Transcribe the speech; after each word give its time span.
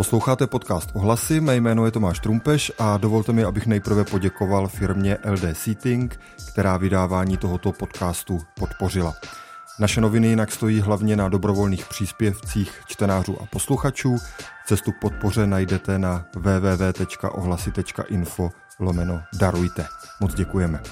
Posloucháte 0.00 0.46
podcast 0.46 0.90
Ohlasy, 0.94 1.40
mé 1.40 1.56
jméno 1.56 1.84
je 1.84 1.90
Tomáš 1.90 2.20
Trumpeš 2.20 2.72
a 2.78 2.96
dovolte 2.96 3.32
mi, 3.32 3.44
abych 3.44 3.66
nejprve 3.66 4.04
poděkoval 4.04 4.68
firmě 4.68 5.18
LD 5.24 5.56
Seating, 5.56 6.20
která 6.52 6.76
vydávání 6.76 7.36
tohoto 7.36 7.72
podcastu 7.72 8.38
podpořila. 8.58 9.14
Naše 9.80 10.00
noviny 10.00 10.28
jinak 10.28 10.52
stojí 10.52 10.80
hlavně 10.80 11.16
na 11.16 11.28
dobrovolných 11.28 11.86
příspěvcích 11.86 12.82
čtenářů 12.86 13.42
a 13.42 13.46
posluchačů. 13.46 14.16
Cestu 14.66 14.92
k 14.92 15.00
podpoře 15.00 15.46
najdete 15.46 15.98
na 15.98 16.24
www.ohlasy.info 16.36 18.50
lomeno 18.78 19.20
darujte. 19.38 19.86
Moc 20.20 20.34
děkujeme. 20.34 20.82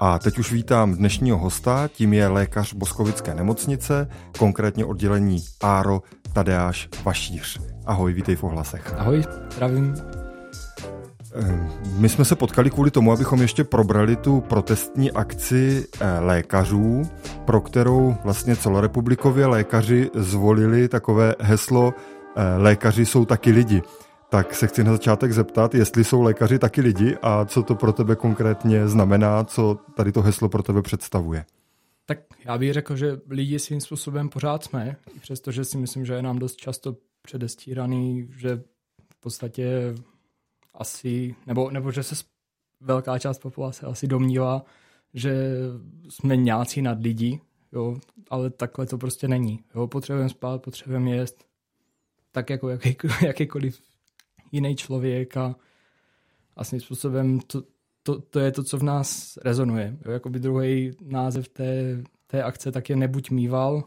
A 0.00 0.18
teď 0.18 0.38
už 0.38 0.52
vítám 0.52 0.94
dnešního 0.94 1.38
hosta, 1.38 1.88
tím 1.88 2.12
je 2.12 2.28
lékař 2.28 2.72
Boskovické 2.72 3.34
nemocnice, 3.34 4.08
konkrétně 4.38 4.84
oddělení 4.84 5.44
ARO 5.62 6.02
Tadeáš 6.32 6.88
Vašíř. 7.04 7.73
Ahoj, 7.86 8.12
vítej 8.12 8.36
v 8.36 8.44
ohlasech. 8.44 8.94
Ahoj, 8.96 9.22
zdravím. 9.52 9.94
Ehm, 11.34 11.72
my 11.98 12.08
jsme 12.08 12.24
se 12.24 12.36
potkali 12.36 12.70
kvůli 12.70 12.90
tomu, 12.90 13.12
abychom 13.12 13.42
ještě 13.42 13.64
probrali 13.64 14.16
tu 14.16 14.40
protestní 14.40 15.12
akci 15.12 15.86
eh, 16.00 16.18
lékařů, 16.18 17.02
pro 17.44 17.60
kterou 17.60 18.16
vlastně 18.24 18.56
celorepublikově 18.56 19.46
lékaři 19.46 20.10
zvolili 20.14 20.88
takové 20.88 21.34
heslo 21.40 21.94
eh, 22.36 22.56
Lékaři 22.56 23.06
jsou 23.06 23.24
taky 23.24 23.50
lidi. 23.50 23.82
Tak 24.28 24.54
se 24.54 24.66
chci 24.66 24.84
na 24.84 24.92
začátek 24.92 25.32
zeptat, 25.32 25.74
jestli 25.74 26.04
jsou 26.04 26.22
lékaři 26.22 26.58
taky 26.58 26.80
lidi 26.80 27.16
a 27.22 27.44
co 27.44 27.62
to 27.62 27.74
pro 27.74 27.92
tebe 27.92 28.16
konkrétně 28.16 28.88
znamená, 28.88 29.44
co 29.44 29.78
tady 29.94 30.12
to 30.12 30.22
heslo 30.22 30.48
pro 30.48 30.62
tebe 30.62 30.82
představuje. 30.82 31.44
Tak 32.06 32.18
já 32.44 32.58
bych 32.58 32.72
řekl, 32.72 32.96
že 32.96 33.20
lidi 33.30 33.58
svým 33.58 33.80
způsobem 33.80 34.28
pořád 34.28 34.64
jsme, 34.64 34.96
přestože 35.20 35.64
si 35.64 35.78
myslím, 35.78 36.04
že 36.04 36.14
je 36.14 36.22
nám 36.22 36.38
dost 36.38 36.56
často 36.56 36.96
předestíraný, 37.24 38.28
že 38.36 38.56
v 39.12 39.20
podstatě 39.20 39.94
asi, 40.74 41.34
nebo, 41.46 41.70
nebo 41.70 41.92
že 41.92 42.02
se 42.02 42.14
velká 42.80 43.18
část 43.18 43.38
populace 43.38 43.86
asi 43.86 44.06
domnívá, 44.06 44.64
že 45.14 45.56
jsme 46.08 46.36
nějací 46.36 46.82
nad 46.82 47.00
lidi, 47.00 47.40
jo, 47.72 47.96
ale 48.30 48.50
takhle 48.50 48.86
to 48.86 48.98
prostě 48.98 49.28
není. 49.28 49.64
Jo, 49.74 49.86
potřebujeme 49.86 50.28
spát, 50.28 50.62
potřebujeme 50.62 51.10
jíst, 51.10 51.44
tak 52.32 52.50
jako 52.50 52.68
jaký, 52.68 52.96
jakýkoliv 53.26 53.80
jiný 54.52 54.76
člověk 54.76 55.36
a, 55.36 55.56
a 56.56 56.64
způsobem 56.64 57.40
to, 57.40 57.62
to, 58.02 58.20
to 58.20 58.40
je 58.40 58.52
to, 58.52 58.62
co 58.62 58.78
v 58.78 58.82
nás 58.82 59.38
rezonuje. 59.44 59.98
Jo, 60.04 60.12
jakoby 60.12 60.38
druhý 60.38 60.96
název 61.02 61.48
té, 61.48 62.02
té 62.26 62.42
akce 62.42 62.72
tak 62.72 62.90
je 62.90 62.96
Nebuď 62.96 63.30
mýval, 63.30 63.84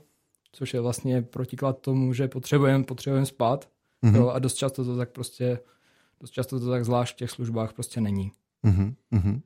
což 0.58 0.74
je 0.74 0.82
vlastně 0.82 1.22
protiklad 1.22 1.82
tomu, 1.82 2.14
že 2.14 2.28
potřebujeme 2.28 2.84
potřebujeme 2.84 3.26
spát 3.26 3.70
mm-hmm. 4.04 4.16
jo, 4.16 4.30
a 4.30 4.40
dost 4.40 4.54
často 4.54 4.86
to 4.86 4.98
tak 4.98 5.12
prostě, 5.12 5.60
dost 6.22 6.32
často 6.32 6.60
to 6.60 6.70
tak 6.70 6.86
zvlášť 6.86 7.14
v 7.14 7.18
těch 7.18 7.32
službách 7.32 7.74
prostě 7.74 8.02
není. 8.02 8.32
Mm-hmm. 8.66 9.42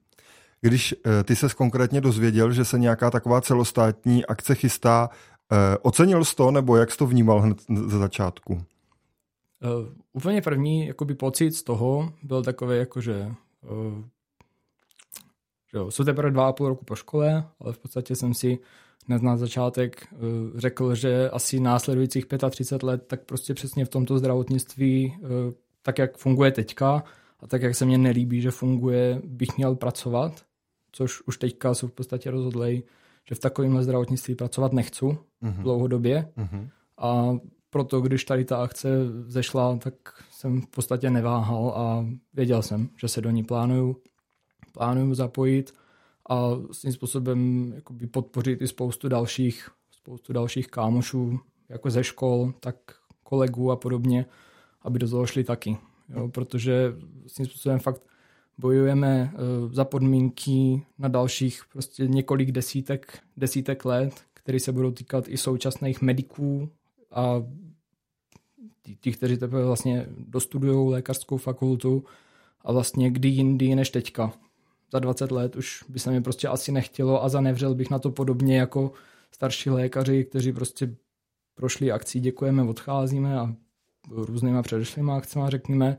Když 0.62 0.94
uh, 0.94 1.24
ty 1.24 1.36
ses 1.36 1.54
konkrétně 1.54 2.02
dozvěděl, 2.02 2.52
že 2.52 2.66
se 2.66 2.80
nějaká 2.80 3.12
taková 3.12 3.42
celostátní 3.42 4.26
akce 4.26 4.56
chystá, 4.56 5.10
uh, 5.52 5.58
ocenil 5.82 6.26
jsi 6.26 6.36
to, 6.36 6.52
nebo 6.52 6.76
jak 6.76 6.92
jsi 6.92 6.98
to 6.98 7.06
vnímal 7.06 7.42
hned 7.42 7.62
ze 7.90 7.98
začátku? 7.98 8.54
Uh, 8.54 8.62
úplně 10.14 10.42
první 10.42 10.88
jakoby 10.88 11.16
pocit 11.16 11.52
z 11.52 11.64
toho 11.64 12.14
byl 12.24 12.44
takový, 12.44 12.78
jakože 12.78 13.36
uh, 13.62 14.04
že 15.72 15.78
jo, 15.78 15.92
jsou 15.92 16.04
teprve 16.04 16.32
dva 16.32 16.48
a 16.48 16.54
půl 16.54 16.68
roku 16.68 16.86
po 16.86 16.96
škole, 16.96 17.48
ale 17.60 17.74
v 17.74 17.78
podstatě 17.78 18.16
jsem 18.16 18.34
si 18.34 18.60
hned 19.08 19.22
na 19.22 19.38
začátek 19.38 20.08
eh, 20.14 20.18
řekl, 20.56 20.96
že 20.96 21.30
asi 21.30 21.60
následujících 21.60 22.26
35 22.50 22.84
let, 22.84 23.04
tak 23.08 23.26
prostě 23.26 23.54
přesně 23.54 23.86
v 23.86 23.90
tomto 23.90 24.18
zdravotnictví, 24.18 25.18
eh, 25.24 25.28
tak 25.82 25.98
jak 25.98 26.18
funguje 26.18 26.52
teďka 26.52 27.04
a 27.40 27.48
tak 27.48 27.62
jak 27.62 27.76
se 27.76 27.86
mně 27.86 27.98
nelíbí, 27.98 28.42
že 28.42 28.52
funguje, 28.52 29.22
bych 29.26 29.58
měl 29.58 29.76
pracovat, 29.76 30.42
což 30.92 31.22
už 31.22 31.38
teďka 31.38 31.74
jsou 31.74 31.88
v 31.88 31.92
podstatě 31.92 32.32
rozhodlej, 32.32 32.84
že 33.30 33.36
v 33.36 33.40
takovémhle 33.40 33.84
zdravotnictví 33.84 34.36
pracovat 34.36 34.74
nechci 34.74 35.06
mm-hmm. 35.06 35.62
dlouhodobě. 35.62 36.30
Mm-hmm. 36.38 36.70
A 36.98 37.38
proto, 37.70 38.02
když 38.02 38.26
tady 38.26 38.46
ta 38.46 38.58
akce 38.58 38.90
zešla, 39.28 39.78
tak 39.78 39.94
jsem 40.32 40.62
v 40.62 40.68
podstatě 40.68 41.10
neváhal 41.10 41.74
a 41.76 42.06
věděl 42.34 42.62
jsem, 42.62 42.90
že 42.98 43.08
se 43.08 43.22
do 43.22 43.30
ní 43.30 43.44
plánuju, 43.44 43.98
plánuju 44.74 45.14
zapojit 45.14 45.74
a 46.32 46.58
tím 46.82 46.92
způsobem 46.92 47.72
jakoby 47.76 48.08
podpořit 48.08 48.62
i 48.62 48.68
spoustu 48.68 49.10
dalších, 49.10 49.70
spoustu 49.92 50.34
dalších 50.34 50.68
kámošů, 50.68 51.40
jako 51.70 51.90
ze 51.90 52.04
škol, 52.04 52.54
tak 52.60 52.76
kolegů 53.24 53.72
a 53.72 53.76
podobně, 53.76 54.26
aby 54.82 55.00
do 55.00 55.10
toho 55.10 55.26
šli 55.26 55.44
taky. 55.44 55.78
Jo, 56.10 56.28
protože 56.28 56.94
tím 57.36 57.46
způsobem 57.46 57.80
fakt 57.80 58.02
bojujeme 58.58 59.34
uh, 59.34 59.74
za 59.74 59.86
podmínky 59.86 60.86
na 60.98 61.08
dalších 61.08 61.62
prostě 61.72 62.08
několik 62.08 62.52
desítek, 62.52 63.20
desítek 63.38 63.86
let, 63.86 64.22
které 64.34 64.60
se 64.60 64.72
budou 64.72 64.92
týkat 64.92 65.28
i 65.28 65.38
současných 65.38 66.02
mediků 66.02 66.70
a 67.12 67.44
ti, 69.00 69.12
kteří 69.12 69.38
teprve 69.38 69.66
vlastně 69.66 70.06
dostudují 70.18 70.92
lékařskou 70.92 71.38
fakultu 71.38 72.04
a 72.62 72.72
vlastně 72.72 73.10
kdy 73.10 73.28
jindy 73.28 73.76
než 73.76 73.90
teďka 73.90 74.34
za 74.92 75.00
20 75.00 75.32
let 75.32 75.56
už 75.56 75.84
by 75.90 76.00
se 76.00 76.12
mi 76.12 76.22
prostě 76.22 76.48
asi 76.48 76.72
nechtělo 76.72 77.24
a 77.24 77.30
zanevřel 77.30 77.76
bych 77.76 77.90
na 77.90 78.00
to 78.00 78.12
podobně 78.12 78.58
jako 78.58 78.92
starší 79.32 79.70
lékaři, 79.70 80.26
kteří 80.26 80.54
prostě 80.54 80.96
prošli 81.56 81.92
akcí, 81.92 82.20
děkujeme, 82.20 82.64
odcházíme 82.64 83.40
a 83.40 83.56
různýma 84.10 84.62
předešlýma 84.62 85.18
akcemi, 85.18 85.46
řekněme, 85.48 85.98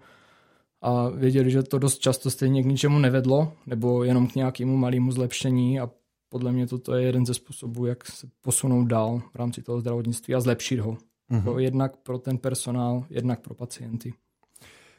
a 0.82 1.08
věděli, 1.08 1.50
že 1.50 1.62
to 1.62 1.78
dost 1.78 1.98
často 1.98 2.30
stejně 2.30 2.62
k 2.62 2.66
ničemu 2.66 2.98
nevedlo, 2.98 3.52
nebo 3.66 4.04
jenom 4.04 4.26
k 4.26 4.34
nějakému 4.34 4.76
malému 4.76 5.12
zlepšení 5.12 5.80
a 5.80 5.90
podle 6.28 6.52
mě 6.52 6.66
toto 6.66 6.94
je 6.94 7.06
jeden 7.06 7.26
ze 7.26 7.34
způsobů, 7.34 7.86
jak 7.86 8.06
se 8.06 8.28
posunout 8.40 8.84
dál 8.84 9.22
v 9.32 9.36
rámci 9.36 9.62
toho 9.62 9.80
zdravotnictví 9.80 10.34
a 10.34 10.40
zlepšit 10.40 10.78
ho. 10.78 10.96
Mm-hmm. 11.30 11.58
Jednak 11.58 11.96
pro 11.96 12.18
ten 12.18 12.38
personál, 12.38 13.04
jednak 13.10 13.40
pro 13.40 13.54
pacienty. 13.54 14.12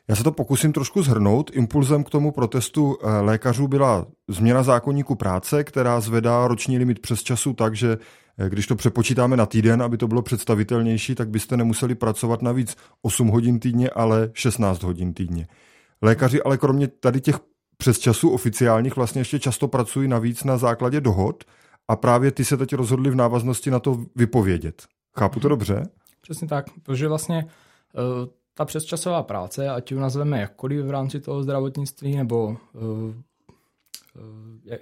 Já 0.07 0.15
se 0.15 0.23
to 0.23 0.31
pokusím 0.31 0.73
trošku 0.73 1.03
zhrnout. 1.03 1.51
Impulzem 1.53 2.03
k 2.03 2.09
tomu 2.09 2.31
protestu 2.31 2.97
eh, 3.01 3.19
lékařů 3.19 3.67
byla 3.67 4.07
změna 4.27 4.63
zákonníku 4.63 5.15
práce, 5.15 5.63
která 5.63 5.99
zvedá 5.99 6.47
roční 6.47 6.77
limit 6.77 6.99
přes 6.99 7.23
času 7.23 7.53
tak, 7.53 7.75
že 7.75 7.97
eh, 8.37 8.49
když 8.49 8.67
to 8.67 8.75
přepočítáme 8.75 9.37
na 9.37 9.45
týden, 9.45 9.81
aby 9.81 9.97
to 9.97 10.07
bylo 10.07 10.21
představitelnější, 10.21 11.15
tak 11.15 11.29
byste 11.29 11.57
nemuseli 11.57 11.95
pracovat 11.95 12.41
navíc 12.41 12.75
8 13.01 13.27
hodin 13.27 13.59
týdně, 13.59 13.89
ale 13.89 14.29
16 14.33 14.83
hodin 14.83 15.13
týdně. 15.13 15.47
Lékaři 16.01 16.43
ale 16.43 16.57
kromě 16.57 16.87
tady 16.87 17.21
těch 17.21 17.39
přes 17.77 17.99
časů 17.99 18.29
oficiálních 18.29 18.95
vlastně 18.95 19.21
ještě 19.21 19.39
často 19.39 19.67
pracují 19.67 20.07
navíc 20.07 20.43
na 20.43 20.57
základě 20.57 21.01
dohod 21.01 21.43
a 21.87 21.95
právě 21.95 22.31
ty 22.31 22.45
se 22.45 22.57
teď 22.57 22.73
rozhodli 22.73 23.09
v 23.09 23.15
návaznosti 23.15 23.71
na 23.71 23.79
to 23.79 24.05
vypovědět. 24.15 24.83
Chápu 25.17 25.39
to 25.39 25.47
mhm. 25.47 25.49
dobře? 25.49 25.83
Přesně 26.21 26.47
tak, 26.47 26.65
protože 26.83 27.07
vlastně 27.07 27.45
uh 28.23 28.42
ta 28.53 28.65
přesčasová 28.65 29.23
práce, 29.23 29.69
ať 29.69 29.91
ji 29.91 29.97
nazveme 29.97 30.39
jakkoliv 30.39 30.85
v 30.85 30.91
rámci 30.91 31.19
toho 31.19 31.43
zdravotnictví, 31.43 32.15
nebo 32.15 32.45
uh, 32.45 32.55
uh, 32.83 33.15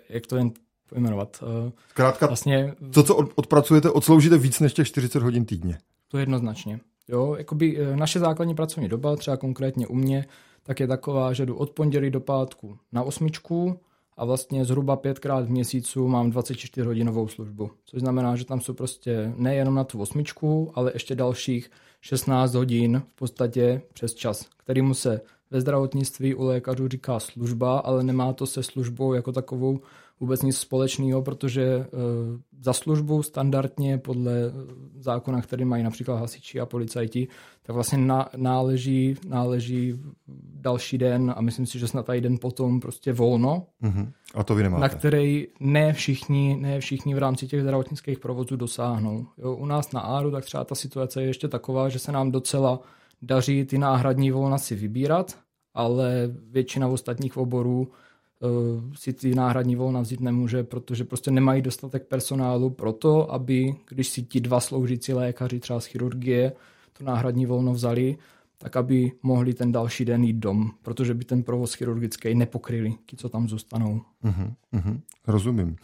jak 0.10 0.28
to 0.28 0.38
jen 0.38 0.52
pojmenovat. 0.90 1.44
Uh, 1.44 1.72
Zkrátka, 1.90 2.28
vlastně, 2.28 2.76
to, 2.94 3.04
co 3.04 3.16
odpracujete, 3.16 3.90
odsloužíte 3.90 4.38
víc 4.38 4.60
než 4.60 4.74
těch 4.74 4.88
40 4.88 5.24
hodin 5.24 5.46
týdně. 5.46 5.78
To 6.08 6.18
jednoznačně. 6.18 6.80
Jo, 7.08 7.36
jakoby 7.38 7.78
naše 7.96 8.20
základní 8.20 8.56
pracovní 8.56 8.90
doba, 8.90 9.16
třeba 9.16 9.38
konkrétně 9.38 9.88
u 9.88 9.96
mě, 9.96 10.26
tak 10.64 10.80
je 10.80 10.88
taková, 10.88 11.34
že 11.34 11.46
jdu 11.46 11.56
od 11.56 11.72
pondělí 11.72 12.10
do 12.10 12.20
pátku 12.20 12.78
na 12.92 13.04
osmičku 13.04 13.80
a 14.18 14.26
vlastně 14.26 14.66
zhruba 14.66 14.96
pětkrát 14.96 15.46
v 15.46 15.50
měsícu 15.50 16.08
mám 16.08 16.32
24 16.32 16.88
hodinovou 16.88 17.28
službu. 17.28 17.72
Což 17.86 18.00
znamená, 18.00 18.36
že 18.36 18.46
tam 18.46 18.62
jsou 18.62 18.74
prostě 18.74 19.34
nejenom 19.38 19.76
na 19.76 19.84
tu 19.84 20.02
osmičku, 20.02 20.72
ale 20.76 20.92
ještě 20.96 21.16
dalších 21.16 21.72
16 22.02 22.54
hodin 22.54 23.02
v 23.08 23.16
podstatě 23.16 23.82
přes 23.94 24.14
čas, 24.14 24.46
kterýmu 24.58 24.94
se 24.94 25.22
ve 25.52 25.62
zdravotnictví 25.62 26.36
u 26.36 26.44
lékařů 26.44 26.88
říká 26.88 27.20
služba, 27.20 27.80
ale 27.80 28.04
nemá 28.04 28.34
to 28.34 28.48
se 28.48 28.64
službou 28.64 29.14
jako 29.14 29.32
takovou 29.32 29.80
vůbec 30.22 30.42
nic 30.42 30.58
společného, 30.58 31.22
protože 31.22 31.64
e, 31.64 31.88
za 32.62 32.74
službu 32.74 33.24
standardně 33.24 33.98
podle 33.98 34.32
eh, 34.32 34.52
zákona, 35.00 35.42
který 35.42 35.66
mají 35.66 35.84
například 35.84 36.16
hasiči 36.16 36.60
a 36.60 36.66
policajti, 36.66 37.28
tak 37.64 37.74
vlastně 37.74 37.98
náleží, 38.36 39.16
náleží 39.28 40.00
další 40.54 40.98
den 40.98 41.34
a 41.38 41.42
myslím 41.42 41.66
si, 41.66 41.80
že 41.80 41.88
snad 41.88 42.10
i 42.10 42.22
den 42.22 42.38
potom 42.38 42.80
prostě 42.80 43.14
volno. 43.14 43.66
Mm-hmm. 43.84 44.12
A 44.36 44.44
to 44.44 44.56
vy 44.56 44.64
nemáte. 44.64 44.82
Na 44.82 44.90
který 44.90 45.48
ne 45.60 45.94
všichni, 45.94 46.58
ne 46.60 46.80
všichni 46.80 47.16
v 47.16 47.18
rámci 47.18 47.48
těch 47.48 47.62
zdravotnických 47.62 48.20
provozů 48.20 48.56
dosáhnou. 48.56 49.26
Jo, 49.38 49.56
u 49.56 49.66
nás 49.66 49.92
na 49.92 50.00
Áru 50.00 50.32
tak 50.32 50.46
třeba 50.46 50.64
ta 50.64 50.76
situace 50.76 51.22
je 51.22 51.28
ještě 51.28 51.48
taková, 51.48 51.90
že 51.90 52.00
se 52.00 52.12
nám 52.12 52.32
docela 52.32 52.80
daří 53.22 53.66
ty 53.66 53.78
náhradní 53.78 54.32
volna 54.32 54.58
si 54.58 54.76
vybírat, 54.76 55.38
ale 55.74 56.30
většina 56.52 56.88
ostatních 56.88 57.38
oborů 57.38 57.92
si 58.96 59.14
ty 59.14 59.36
náhradní 59.36 59.76
volna 59.76 60.02
vzít 60.02 60.20
nemůže, 60.20 60.64
protože 60.64 61.04
prostě 61.04 61.32
nemají 61.32 61.62
dostatek 61.62 62.08
personálu 62.08 62.70
pro 62.70 62.94
to, 62.94 63.34
aby 63.34 63.76
když 63.90 64.08
si 64.08 64.22
ti 64.22 64.40
dva 64.40 64.60
sloužící 64.60 65.14
lékaři 65.14 65.60
třeba 65.60 65.80
z 65.80 65.86
chirurgie 65.86 66.54
to 66.98 67.04
náhradní 67.04 67.46
volno 67.46 67.74
vzali, 67.74 68.18
tak 68.58 68.76
aby 68.76 69.12
mohli 69.24 69.54
ten 69.54 69.72
další 69.72 70.06
den 70.06 70.24
jít 70.24 70.36
dom, 70.36 70.72
protože 70.82 71.14
by 71.14 71.26
ten 71.26 71.44
provoz 71.44 71.74
chirurgický 71.74 72.36
nepokryli, 72.36 72.94
ti, 73.06 73.18
co 73.18 73.30
tam 73.30 73.50
zůstanou. 73.50 74.02
Uh-huh, 74.24 74.54
uh-huh, 74.74 75.00
rozumím. 75.28 75.76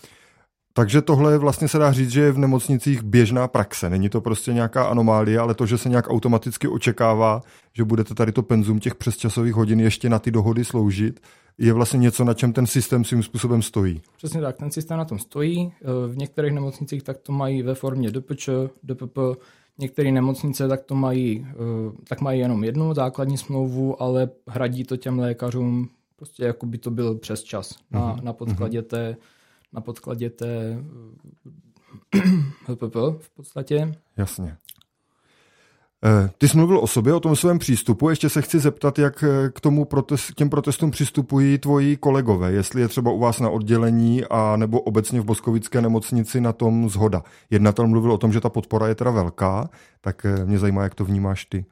Takže 0.74 1.02
tohle 1.02 1.38
vlastně 1.38 1.68
se 1.68 1.78
dá 1.78 1.92
říct, 1.92 2.12
že 2.12 2.22
je 2.22 2.32
v 2.32 2.38
nemocnicích 2.38 3.02
běžná 3.02 3.48
praxe. 3.48 3.90
Není 3.90 4.10
to 4.10 4.22
prostě 4.22 4.54
nějaká 4.54 4.86
anomálie, 4.86 5.40
ale 5.40 5.54
to, 5.54 5.66
že 5.66 5.78
se 5.78 5.90
nějak 5.90 6.10
automaticky 6.10 6.68
očekává, 6.68 7.42
že 7.74 7.84
budete 7.84 8.14
tady 8.14 8.32
to 8.32 8.44
penzum 8.44 8.80
těch 8.80 8.96
přesčasových 8.96 9.54
hodin 9.54 9.80
ještě 9.80 10.10
na 10.10 10.20
ty 10.20 10.32
dohody 10.32 10.66
sloužit, 10.66 11.20
je 11.58 11.74
vlastně 11.74 12.00
něco, 12.00 12.24
na 12.24 12.34
čem 12.34 12.54
ten 12.54 12.68
systém 12.68 13.04
svým 13.04 13.24
způsobem 13.24 13.62
stojí. 13.62 14.02
Přesně 14.18 14.42
tak, 14.42 14.58
ten 14.58 14.72
systém 14.72 14.98
na 14.98 15.06
tom 15.06 15.20
stojí. 15.20 15.74
V 16.08 16.18
některých 16.18 16.54
nemocnicích 16.54 17.04
tak 17.04 17.18
to 17.18 17.32
mají 17.32 17.62
ve 17.62 17.76
formě 17.76 18.12
DPČ, 18.12 18.50
DPP, 18.84 19.18
Některé 19.80 20.12
nemocnice 20.12 20.68
tak 20.68 20.84
to 20.84 20.96
mají, 20.96 21.48
tak 22.08 22.22
mají 22.22 22.40
jenom 22.40 22.64
jednu 22.64 22.94
základní 22.94 23.38
smlouvu, 23.38 24.02
ale 24.02 24.30
hradí 24.48 24.84
to 24.84 24.98
těm 24.98 25.20
lékařům 25.20 25.90
prostě 26.16 26.44
jako 26.44 26.66
by 26.66 26.78
to 26.78 26.92
byl 26.92 27.16
přes 27.16 27.44
čas 27.44 27.76
na, 27.92 28.00
mm-hmm. 28.00 28.24
na 28.24 28.34
podkladě 28.34 28.82
té 28.82 29.18
na 29.74 29.82
podkladě 29.82 30.30
té 30.30 30.84
HPP 32.66 32.96
v 33.20 33.30
podstatě. 33.36 33.92
Jasně. 34.18 34.58
Eh, 36.06 36.30
ty 36.38 36.48
jsi 36.48 36.58
mluvil 36.58 36.80
o 36.80 36.88
sobě, 36.88 37.14
o 37.14 37.20
tom 37.20 37.36
svém 37.36 37.60
přístupu. 37.60 38.10
Ještě 38.10 38.30
se 38.30 38.42
chci 38.42 38.60
zeptat, 38.60 39.00
jak 39.00 39.24
eh, 39.24 39.50
k 39.50 39.60
tomu 39.60 39.86
protest, 39.86 40.34
těm 40.36 40.50
protestům 40.50 40.92
přistupují 40.92 41.58
tvoji 41.58 41.98
kolegové, 41.98 42.52
jestli 42.52 42.82
je 42.82 42.88
třeba 42.88 43.12
u 43.12 43.20
vás 43.20 43.40
na 43.40 43.50
oddělení 43.50 44.26
a 44.26 44.56
nebo 44.58 44.82
obecně 44.82 45.22
v 45.22 45.26
Boskovické 45.26 45.82
nemocnici 45.82 46.42
na 46.42 46.54
tom 46.54 46.90
zhoda. 46.90 47.24
Jednatel 47.50 47.88
mluvil 47.88 48.12
o 48.12 48.18
tom, 48.18 48.34
že 48.34 48.42
ta 48.42 48.50
podpora 48.50 48.88
je 48.88 48.96
teda 48.96 49.12
velká, 49.12 49.70
tak 50.02 50.26
eh, 50.26 50.46
mě 50.46 50.60
zajímá, 50.60 50.84
jak 50.84 50.96
to 50.96 51.06
vnímáš 51.06 51.46
ty. 51.46 51.66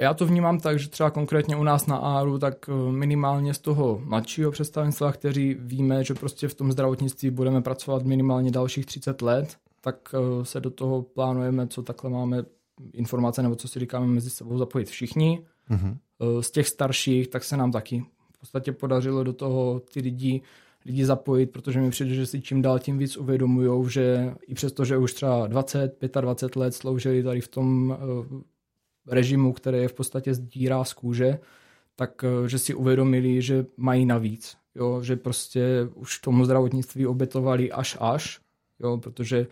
Já 0.00 0.14
to 0.14 0.26
vnímám 0.26 0.60
tak, 0.60 0.78
že 0.78 0.88
třeba 0.88 1.10
konkrétně 1.10 1.56
u 1.56 1.62
nás 1.62 1.86
na 1.86 1.96
ARu, 1.96 2.38
tak 2.38 2.70
minimálně 2.90 3.54
z 3.54 3.58
toho 3.58 4.00
mladšího 4.04 4.50
představenstva, 4.50 5.12
kteří 5.12 5.56
víme, 5.60 6.04
že 6.04 6.14
prostě 6.14 6.48
v 6.48 6.54
tom 6.54 6.72
zdravotnictví 6.72 7.30
budeme 7.30 7.62
pracovat 7.62 8.04
minimálně 8.04 8.50
dalších 8.50 8.86
30 8.86 9.22
let, 9.22 9.56
tak 9.80 9.96
se 10.42 10.60
do 10.60 10.70
toho 10.70 11.02
plánujeme, 11.02 11.66
co 11.66 11.82
takhle 11.82 12.10
máme 12.10 12.44
informace, 12.92 13.42
nebo 13.42 13.56
co 13.56 13.68
si 13.68 13.78
říkáme 13.78 14.06
mezi 14.06 14.30
sebou 14.30 14.58
zapojit 14.58 14.88
všichni. 14.88 15.44
Mm-hmm. 15.70 15.96
Z 16.40 16.50
těch 16.50 16.68
starších, 16.68 17.28
tak 17.28 17.44
se 17.44 17.56
nám 17.56 17.72
taky 17.72 18.04
v 18.32 18.38
podstatě 18.38 18.72
podařilo 18.72 19.24
do 19.24 19.32
toho 19.32 19.80
ty 19.80 20.00
lidi, 20.00 20.42
lidi 20.86 21.04
zapojit, 21.04 21.46
protože 21.46 21.80
mi 21.80 21.90
přijde, 21.90 22.14
že 22.14 22.26
si 22.26 22.40
čím 22.40 22.62
dál 22.62 22.78
tím 22.78 22.98
víc 22.98 23.16
uvědomují, 23.16 23.90
že 23.90 24.34
i 24.46 24.54
přesto, 24.54 24.84
že 24.84 24.96
už 24.96 25.14
třeba 25.14 25.46
20, 25.46 25.98
25 26.20 26.56
let 26.60 26.74
sloužili 26.74 27.22
tady 27.22 27.40
v 27.40 27.48
tom 27.48 27.96
režimu, 29.06 29.52
který 29.52 29.78
je 29.78 29.88
v 29.88 29.92
podstatě 29.92 30.34
zdírá 30.34 30.84
z 30.84 30.92
kůže, 30.92 31.38
tak 31.96 32.24
eh, 32.24 32.48
že 32.48 32.58
si 32.58 32.74
uvědomili, 32.74 33.42
že 33.42 33.66
mají 33.76 34.06
navíc. 34.06 34.56
Jo, 34.74 35.02
že 35.02 35.16
prostě 35.16 35.88
už 35.94 36.18
tomu 36.18 36.44
zdravotnictví 36.44 37.06
obětovali 37.06 37.72
až 37.72 37.96
až, 38.00 38.40
jo, 38.80 38.98
protože 38.98 39.38
eh, 39.38 39.46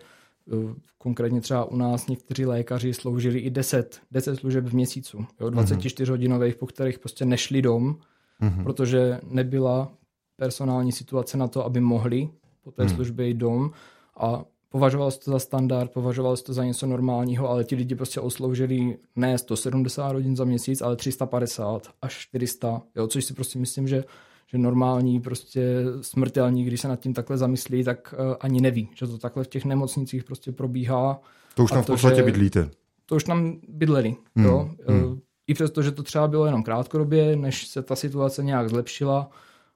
konkrétně 0.97 1.41
třeba 1.41 1.65
u 1.65 1.75
nás 1.75 2.07
někteří 2.07 2.45
lékaři 2.45 2.93
sloužili 2.93 3.39
i 3.39 3.49
10, 3.49 4.01
10 4.11 4.35
služeb 4.35 4.65
v 4.65 4.73
měsícu, 4.73 5.25
jo, 5.39 5.49
24 5.49 6.03
mhm. 6.03 6.13
hodinových, 6.13 6.55
po 6.55 6.67
kterých 6.67 6.99
prostě 6.99 7.25
nešli 7.25 7.61
dom, 7.61 7.95
mm-hmm. 8.41 8.63
protože 8.63 9.19
nebyla 9.23 9.91
personální 10.35 10.91
situace 10.91 11.37
na 11.37 11.47
to, 11.47 11.65
aby 11.65 11.79
mohli 11.79 12.29
po 12.63 12.71
té 12.71 12.83
mm. 12.83 12.89
službě 12.89 13.27
jít 13.27 13.37
dom 13.37 13.71
a 14.17 14.43
považoval 14.69 15.11
se 15.11 15.19
to 15.19 15.31
za 15.31 15.39
standard, 15.39 15.91
považoval 15.91 16.37
se 16.37 16.43
to 16.43 16.53
za 16.53 16.63
něco 16.63 16.87
normálního, 16.87 17.49
ale 17.49 17.63
ti 17.63 17.75
lidi 17.75 17.95
prostě 17.95 18.19
osloužili 18.19 18.97
ne 19.15 19.37
170 19.37 20.11
hodin 20.11 20.35
za 20.35 20.43
měsíc, 20.43 20.81
ale 20.81 20.95
350 20.95 21.87
až 22.01 22.13
400, 22.13 22.81
jo, 22.95 23.07
což 23.07 23.25
si 23.25 23.33
prostě 23.33 23.59
myslím, 23.59 23.87
že 23.87 24.03
že 24.51 24.57
normální 24.57 25.21
prostě 25.21 25.83
smrtelní, 26.01 26.63
když 26.63 26.81
se 26.81 26.87
nad 26.87 26.99
tím 26.99 27.13
takhle 27.13 27.37
zamyslí, 27.37 27.83
tak 27.83 28.15
uh, 28.17 28.35
ani 28.39 28.61
neví, 28.61 28.89
že 28.95 29.07
to 29.07 29.17
takhle 29.17 29.43
v 29.43 29.47
těch 29.47 29.65
nemocnicích 29.65 30.23
prostě 30.23 30.51
probíhá. 30.51 31.21
To 31.55 31.63
už 31.63 31.71
tam 31.71 31.83
v 31.83 31.85
podstatě 31.85 32.23
bydlíte. 32.23 32.69
To 33.05 33.15
už 33.15 33.23
tam 33.23 33.59
bydleli, 33.67 34.15
hmm. 34.35 34.45
jo. 34.45 34.69
Hmm. 34.87 35.19
I 35.47 35.53
přesto, 35.53 35.81
že 35.81 35.91
to 35.91 36.03
třeba 36.03 36.27
bylo 36.27 36.45
jenom 36.45 36.63
krátkodobě, 36.63 37.35
než 37.35 37.67
se 37.67 37.81
ta 37.81 37.95
situace 37.95 38.43
nějak 38.43 38.69
zlepšila, 38.69 39.29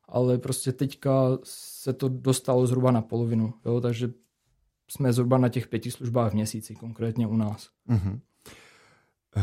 ale 0.09 0.37
prostě 0.37 0.71
teďka 0.71 1.37
se 1.43 1.93
to 1.93 2.09
dostalo 2.09 2.67
zhruba 2.67 2.91
na 2.91 3.01
polovinu, 3.01 3.53
jo, 3.65 3.81
takže 3.81 4.11
jsme 4.89 5.13
zhruba 5.13 5.37
na 5.37 5.49
těch 5.49 5.67
pěti 5.67 5.91
službách 5.91 6.31
v 6.31 6.35
měsíci, 6.35 6.75
konkrétně 6.75 7.27
u 7.27 7.37
nás. 7.37 7.69
Mm-hmm. 7.89 8.19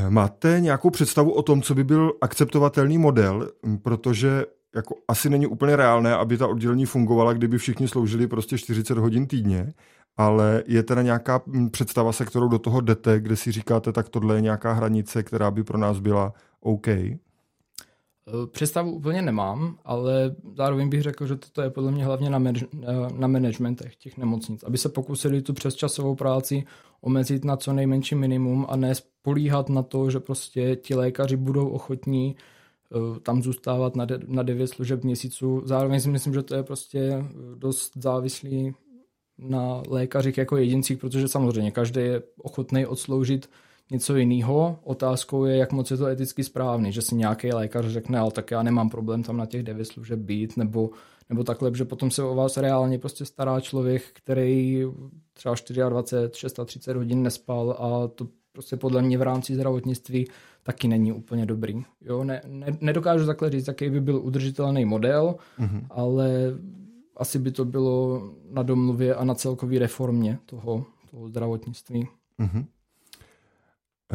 Máte 0.09 0.57
nějakou 0.61 0.91
představu 0.91 1.33
o 1.33 1.43
tom, 1.43 1.63
co 1.63 1.75
by 1.75 1.85
byl 1.85 2.13
akceptovatelný 2.21 2.99
model, 2.99 3.51
hm, 3.67 3.79
protože 3.79 4.45
jako 4.75 4.95
asi 5.09 5.31
není 5.31 5.47
úplně 5.47 5.77
reálné, 5.77 6.15
aby 6.15 6.39
ta 6.39 6.49
oddělení 6.49 6.87
fungovala, 6.87 7.33
kdyby 7.33 7.59
všichni 7.59 7.89
sloužili 7.89 8.27
prostě 8.27 8.59
40 8.59 8.99
hodin 8.99 9.27
týdně, 9.27 9.73
ale 10.17 10.63
je 10.67 10.83
teda 10.83 11.03
nějaká 11.03 11.43
hm, 11.47 11.71
představa, 11.71 12.13
se 12.13 12.25
kterou 12.25 12.49
do 12.49 12.59
toho 12.59 12.81
jdete, 12.81 13.21
kde 13.21 13.37
si 13.37 13.53
říkáte, 13.53 13.93
tak 13.93 14.09
tohle 14.09 14.35
je 14.35 14.41
nějaká 14.41 14.73
hranice, 14.73 15.23
která 15.23 15.51
by 15.51 15.65
pro 15.65 15.79
nás 15.79 15.99
byla 15.99 16.33
OK? 16.61 16.89
Eh, 16.89 17.21
představu 18.53 18.93
úplně 18.93 19.23
nemám, 19.23 19.79
ale 19.85 20.35
zároveň 20.57 20.89
bych 20.89 21.03
řekl, 21.03 21.27
že 21.27 21.37
toto 21.37 21.63
je 21.63 21.71
podle 21.71 21.93
mě 21.93 22.05
hlavně 22.05 22.31
na, 22.31 22.39
manage, 22.39 22.67
eh, 22.83 22.87
na 23.17 23.27
managementech 23.27 23.97
těch 23.97 24.19
nemocnic, 24.19 24.63
aby 24.63 24.79
se 24.79 24.89
pokusili 24.89 25.43
tu 25.43 25.53
přesčasovou 25.53 26.15
práci 26.15 26.65
omezit 27.01 27.45
na 27.45 27.57
co 27.57 27.73
nejmenší 27.73 28.15
minimum 28.15 28.67
a 28.69 28.77
ne 28.77 28.95
spolíhat 28.95 29.69
na 29.69 29.83
to, 29.83 30.11
že 30.11 30.21
prostě 30.21 30.77
ti 30.77 30.95
lékaři 30.95 31.37
budou 31.37 31.69
ochotní 31.69 32.37
eh, 32.37 32.60
tam 33.23 33.43
zůstávat 33.43 33.97
na, 33.97 34.05
de, 34.05 34.19
na 34.27 34.43
9 34.43 34.67
služeb 34.67 35.05
měsíců. 35.05 35.63
Zároveň 35.65 36.01
si 36.01 36.09
myslím, 36.09 36.35
že 36.35 36.43
to 36.43 36.55
je 36.55 36.63
prostě 36.63 37.25
dost 37.55 37.93
závislý 37.97 38.75
na 39.39 39.83
lékařích 39.89 40.39
jako 40.39 40.57
jedincích, 40.57 40.99
protože 40.99 41.29
samozřejmě 41.29 41.71
každý 41.71 42.01
je 42.01 42.23
ochotný 42.43 42.87
odsloužit 42.87 43.51
něco 43.91 44.17
jiného. 44.17 44.79
Otázkou 44.85 45.45
je, 45.45 45.57
jak 45.57 45.73
moc 45.73 45.91
je 45.91 45.97
to 45.97 46.07
eticky 46.07 46.45
správný, 46.45 46.93
že 46.93 47.03
si 47.03 47.15
nějaký 47.15 47.53
lékař 47.53 47.87
řekne, 47.87 48.19
ale 48.19 48.31
tak 48.31 48.51
já 48.51 48.63
nemám 48.63 48.91
problém 48.91 49.23
tam 49.23 49.37
na 49.37 49.47
těch 49.47 49.63
devět 49.63 49.85
služeb 49.85 50.19
být, 50.19 50.57
nebo, 50.57 50.91
nebo 51.29 51.45
takhle, 51.45 51.71
že 51.75 51.85
potom 51.85 52.11
se 52.11 52.23
o 52.23 52.35
vás 52.35 52.57
reálně 52.57 52.99
prostě 52.99 53.25
stará 53.25 53.61
člověk, 53.61 54.03
který 54.13 54.85
třeba 55.33 55.55
24, 55.89 56.31
36 56.31 56.97
hodin 56.97 57.23
nespal 57.23 57.77
a 57.79 58.09
to 58.09 58.27
prostě 58.53 58.77
podle 58.77 59.03
mě 59.03 59.19
v 59.19 59.23
rámci 59.23 59.55
zdravotnictví 59.55 60.29
taky 60.63 60.89
není 60.89 61.13
úplně 61.13 61.47
dobrý. 61.47 61.83
Jo, 62.01 62.25
ne, 62.25 62.43
ne, 62.47 62.67
nedokážu 62.81 63.27
takhle 63.27 63.51
říct, 63.51 63.69
jaký 63.69 63.91
by 63.91 64.01
byl 64.01 64.21
udržitelný 64.23 64.85
model, 64.85 65.35
mm-hmm. 65.59 65.87
ale 65.91 66.31
asi 67.17 67.39
by 67.39 67.51
to 67.51 67.65
bylo 67.65 68.23
na 68.51 68.63
domluvě 68.63 69.15
a 69.15 69.25
na 69.25 69.35
celkové 69.35 69.79
reformě 69.79 70.39
toho, 70.47 70.85
toho 71.11 71.29
zdravotnictví. 71.29 72.09
Mm-hmm. 72.41 72.65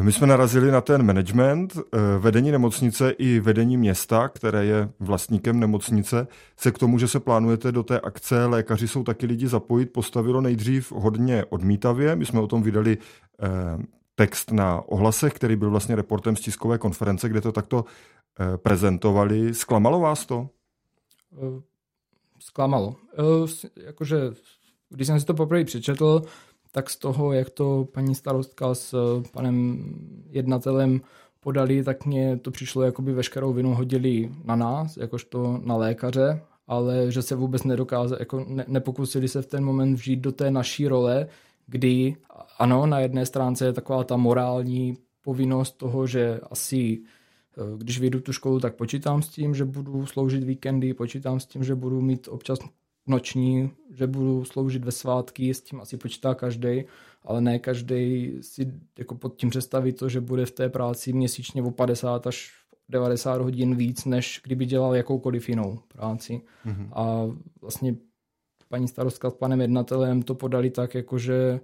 My 0.02 0.12
jsme 0.12 0.28
narazili 0.28 0.72
na 0.72 0.82
ten 0.82 1.04
management, 1.04 1.78
eh, 1.78 2.00
vedení 2.20 2.52
nemocnice 2.52 3.12
i 3.12 3.40
vedení 3.40 3.78
města, 3.78 4.28
které 4.28 4.66
je 4.66 4.90
vlastníkem 5.00 5.60
nemocnice, 5.60 6.28
se 6.58 6.72
k 6.72 6.78
tomu, 6.78 7.00
že 7.00 7.08
se 7.08 7.20
plánujete 7.20 7.72
do 7.72 7.84
té 7.84 8.00
akce, 8.00 8.46
lékaři 8.46 8.88
jsou 8.88 9.04
taky 9.04 9.26
lidi 9.26 9.48
zapojit, 9.48 9.86
postavilo 9.86 10.42
nejdřív 10.42 10.92
hodně 10.92 11.46
odmítavě. 11.46 12.16
My 12.16 12.26
jsme 12.26 12.40
o 12.40 12.48
tom 12.48 12.64
vydali 12.64 12.98
eh, 13.44 13.48
text 14.16 14.52
na 14.52 14.82
ohlasech, 14.82 15.34
který 15.34 15.56
byl 15.56 15.70
vlastně 15.70 15.96
reportem 15.96 16.36
z 16.36 16.42
tiskové 16.42 16.78
konference, 16.78 17.30
kde 17.30 17.42
to 17.42 17.52
takto 17.52 17.86
eh, 18.40 18.58
prezentovali. 18.58 19.54
Sklamalo 19.54 20.00
vás 20.00 20.26
to? 20.26 20.50
Zklamalo. 22.40 22.96
Jakože, 23.86 24.18
když 24.90 25.08
jsem 25.08 25.20
si 25.20 25.26
to 25.26 25.34
poprvé 25.34 25.64
přečetl, 25.64 26.22
tak 26.72 26.90
z 26.90 26.96
toho, 26.96 27.34
jak 27.34 27.50
to 27.50 27.88
paní 27.94 28.16
starostka 28.16 28.76
s 28.76 28.94
eh, 28.94 29.30
panem 29.32 29.86
jednatelem 30.30 31.02
podali, 31.40 31.84
tak 31.84 32.06
mně 32.06 32.38
to 32.38 32.52
přišlo, 32.52 32.84
jako 32.84 33.02
by 33.02 33.14
veškerou 33.14 33.54
vinu 33.54 33.74
hodili 33.74 34.32
na 34.44 34.56
nás, 34.56 34.98
jakožto 34.98 35.62
na 35.64 35.76
lékaře, 35.76 36.42
ale 36.68 37.12
že 37.12 37.22
se 37.22 37.36
vůbec 37.36 37.64
nedokázali, 37.64 38.22
jako 38.22 38.46
ne, 38.48 38.66
nepokusili 38.68 39.28
se 39.28 39.42
v 39.42 39.46
ten 39.46 39.64
moment 39.66 39.94
vžít 39.94 40.20
do 40.20 40.32
té 40.32 40.52
naší 40.52 40.88
role, 40.88 41.28
kdy 41.68 42.16
ano, 42.60 42.86
na 42.86 43.00
jedné 43.00 43.26
stránce 43.26 43.66
je 43.66 43.74
taková 43.74 44.04
ta 44.04 44.18
morální 44.18 44.98
povinnost 45.22 45.78
toho, 45.78 46.08
že 46.08 46.40
asi 46.50 47.02
eh, 47.58 47.78
když 47.78 48.00
vyjdu 48.00 48.20
tu 48.20 48.34
školu, 48.34 48.60
tak 48.60 48.76
počítám 48.76 49.22
s 49.22 49.30
tím, 49.30 49.56
že 49.56 49.66
budu 49.66 50.06
sloužit 50.06 50.44
víkendy, 50.44 50.94
počítám 50.94 51.40
s 51.40 51.46
tím, 51.46 51.64
že 51.64 51.76
budu 51.76 52.02
mít 52.02 52.28
občas 52.28 52.60
noční, 53.08 53.72
že 53.94 54.08
budu 54.08 54.46
sloužit 54.46 54.86
ve 54.86 54.92
svátky, 54.92 55.54
s 55.54 55.62
tím 55.62 55.82
asi 55.82 55.98
počítá 55.98 56.36
každý, 56.36 56.84
ale 57.24 57.42
ne 57.42 57.60
každý 57.60 58.34
si 58.42 58.74
jako 59.00 59.16
pod 59.16 59.36
tím 59.36 59.50
představí 59.50 59.94
to, 59.94 60.10
že 60.10 60.22
bude 60.22 60.46
v 60.46 60.52
té 60.52 60.70
práci 60.70 61.14
měsíčně 61.14 61.64
o 61.64 61.72
50 61.72 62.28
až 62.28 62.52
90 62.90 63.42
hodin 63.42 63.76
víc, 63.76 64.06
než 64.06 64.42
kdyby 64.44 64.66
dělal 64.66 64.96
jakoukoliv 64.96 65.50
jinou 65.50 65.80
práci. 65.88 66.42
Mm-hmm. 66.66 66.90
A 66.94 67.36
vlastně 67.62 67.96
paní 68.70 68.88
starostka 68.88 69.30
s 69.30 69.34
panem 69.34 69.62
jednatelem 69.62 70.22
to 70.22 70.36
podali 70.36 70.70
tak, 70.70 70.96
jako 70.96 71.18
že, 71.18 71.60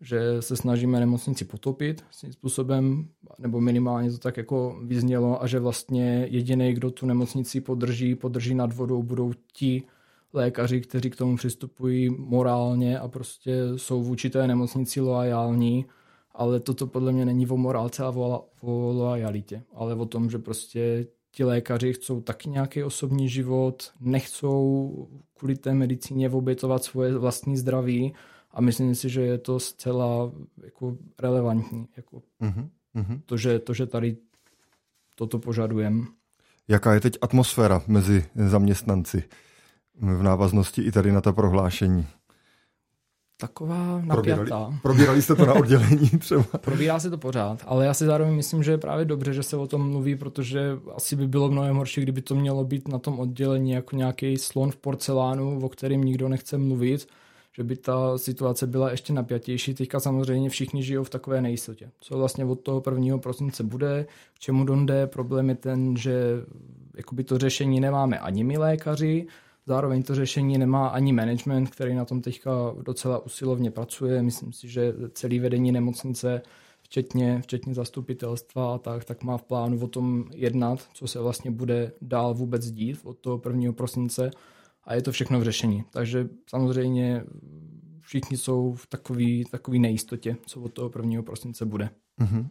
že 0.00 0.42
se 0.42 0.56
snažíme 0.56 1.00
nemocnici 1.00 1.44
potopit 1.44 2.04
svým 2.10 2.32
způsobem, 2.32 3.08
nebo 3.38 3.60
minimálně 3.60 4.10
to 4.10 4.18
tak 4.18 4.36
jako 4.36 4.80
vyznělo 4.84 5.42
a 5.42 5.46
že 5.46 5.58
vlastně 5.58 6.26
jediný, 6.30 6.72
kdo 6.72 6.90
tu 6.90 7.06
nemocnici 7.06 7.60
podrží, 7.60 8.14
podrží 8.14 8.54
nad 8.54 8.72
vodou, 8.72 9.02
budou 9.02 9.32
ti 9.52 9.82
lékaři, 10.32 10.80
kteří 10.80 11.10
k 11.10 11.16
tomu 11.16 11.36
přistupují 11.36 12.10
morálně 12.10 12.98
a 12.98 13.08
prostě 13.08 13.62
jsou 13.76 14.02
vůči 14.02 14.30
té 14.30 14.46
nemocnici 14.46 15.00
loajální, 15.00 15.86
ale 16.32 16.60
toto 16.60 16.86
podle 16.86 17.12
mě 17.12 17.24
není 17.24 17.46
o 17.46 17.56
morálce 17.56 18.04
a 18.04 18.08
o, 18.10 18.44
o 18.60 18.92
loajalitě, 18.92 19.62
ale 19.74 19.94
o 19.94 20.06
tom, 20.06 20.30
že 20.30 20.38
prostě 20.38 21.06
ti 21.32 21.44
lékaři 21.44 21.92
chcou 21.92 22.20
taky 22.20 22.48
nějaký 22.48 22.82
osobní 22.82 23.28
život, 23.28 23.92
nechcou 24.00 25.08
kvůli 25.38 25.56
té 25.56 25.74
medicíně 25.74 26.30
obětovat 26.30 26.84
svoje 26.84 27.18
vlastní 27.18 27.56
zdraví 27.56 28.14
a 28.50 28.60
myslím 28.60 28.94
si, 28.94 29.08
že 29.08 29.20
je 29.22 29.38
to 29.38 29.60
zcela 29.60 30.32
jako 30.64 30.96
relevantní. 31.18 31.86
Jako 31.96 32.22
mm-hmm. 32.40 33.20
To, 33.26 33.36
že, 33.36 33.58
to, 33.58 33.74
že 33.74 33.86
tady 33.86 34.16
toto 35.14 35.38
požadujeme. 35.38 36.06
Jaká 36.68 36.94
je 36.94 37.00
teď 37.00 37.18
atmosféra 37.20 37.82
mezi 37.86 38.24
zaměstnanci 38.34 39.24
v 39.94 40.22
návaznosti 40.22 40.82
i 40.82 40.92
tady 40.92 41.12
na 41.12 41.20
ta 41.20 41.32
prohlášení? 41.32 42.06
Taková 43.40 44.02
napjatá. 44.04 44.44
Probírali, 44.44 44.78
probírali 44.82 45.22
jste 45.22 45.34
to 45.34 45.46
na 45.46 45.54
oddělení 45.54 46.08
třeba? 46.18 46.44
Probírá 46.60 47.00
se 47.00 47.10
to 47.10 47.18
pořád, 47.18 47.62
ale 47.66 47.86
já 47.86 47.94
si 47.94 48.04
zároveň 48.04 48.34
myslím, 48.34 48.62
že 48.62 48.70
je 48.70 48.78
právě 48.78 49.04
dobře, 49.04 49.32
že 49.32 49.42
se 49.42 49.56
o 49.56 49.66
tom 49.66 49.90
mluví, 49.90 50.16
protože 50.16 50.78
asi 50.96 51.16
by 51.16 51.28
bylo 51.28 51.50
mnohem 51.50 51.76
horší, 51.76 52.00
kdyby 52.00 52.22
to 52.22 52.34
mělo 52.34 52.64
být 52.64 52.88
na 52.88 52.98
tom 52.98 53.20
oddělení 53.20 53.70
jako 53.70 53.96
nějaký 53.96 54.36
slon 54.36 54.70
v 54.70 54.76
porcelánu, 54.76 55.60
o 55.62 55.68
kterým 55.68 56.04
nikdo 56.04 56.28
nechce 56.28 56.58
mluvit 56.58 57.06
že 57.52 57.64
by 57.64 57.76
ta 57.76 58.18
situace 58.18 58.66
byla 58.66 58.90
ještě 58.90 59.12
napjatější. 59.12 59.74
Teďka 59.74 60.00
samozřejmě 60.00 60.50
všichni 60.50 60.82
žijou 60.82 61.04
v 61.04 61.10
takové 61.10 61.40
nejistotě. 61.40 61.90
Co 62.00 62.18
vlastně 62.18 62.44
od 62.44 62.60
toho 62.60 62.82
1. 62.90 63.18
prosince 63.18 63.62
bude, 63.62 64.06
k 64.34 64.38
čemu 64.38 64.64
donde. 64.64 65.06
Problém 65.06 65.48
je 65.48 65.54
ten, 65.54 65.96
že 65.96 66.22
jakoby 66.96 67.24
to 67.24 67.38
řešení 67.38 67.80
nemáme 67.80 68.18
ani 68.18 68.44
my 68.44 68.58
lékaři, 68.58 69.26
zároveň 69.70 70.02
to 70.02 70.14
řešení 70.14 70.58
nemá 70.58 70.88
ani 70.88 71.12
management, 71.12 71.70
který 71.70 71.94
na 71.94 72.04
tom 72.04 72.20
teďka 72.20 72.50
docela 72.82 73.18
usilovně 73.18 73.70
pracuje. 73.70 74.22
Myslím 74.22 74.52
si, 74.52 74.68
že 74.68 74.94
celý 75.12 75.38
vedení 75.38 75.72
nemocnice 75.72 76.42
včetně, 76.82 77.40
včetně 77.42 77.74
zastupitelstva 77.74 78.74
a 78.74 78.78
tak, 78.78 79.04
tak 79.04 79.22
má 79.22 79.36
v 79.36 79.42
plánu 79.42 79.80
o 79.80 79.86
tom 79.86 80.24
jednat, 80.34 80.88
co 80.92 81.06
se 81.06 81.20
vlastně 81.20 81.50
bude 81.50 81.92
dál 82.02 82.34
vůbec 82.34 82.70
dít 82.70 82.98
od 83.04 83.18
toho 83.18 83.40
1. 83.48 83.72
prosince 83.72 84.30
a 84.84 84.94
je 84.94 85.02
to 85.02 85.12
všechno 85.12 85.40
v 85.40 85.42
řešení. 85.42 85.84
Takže 85.90 86.28
samozřejmě 86.46 87.24
všichni 88.00 88.36
jsou 88.36 88.72
v 88.72 88.86
takový 89.50 89.78
nejistotě, 89.78 90.36
co 90.46 90.60
od 90.60 90.72
toho 90.72 90.90
1. 90.96 91.22
prosince 91.22 91.64
bude. 91.64 91.90
Mm-hmm. 92.20 92.48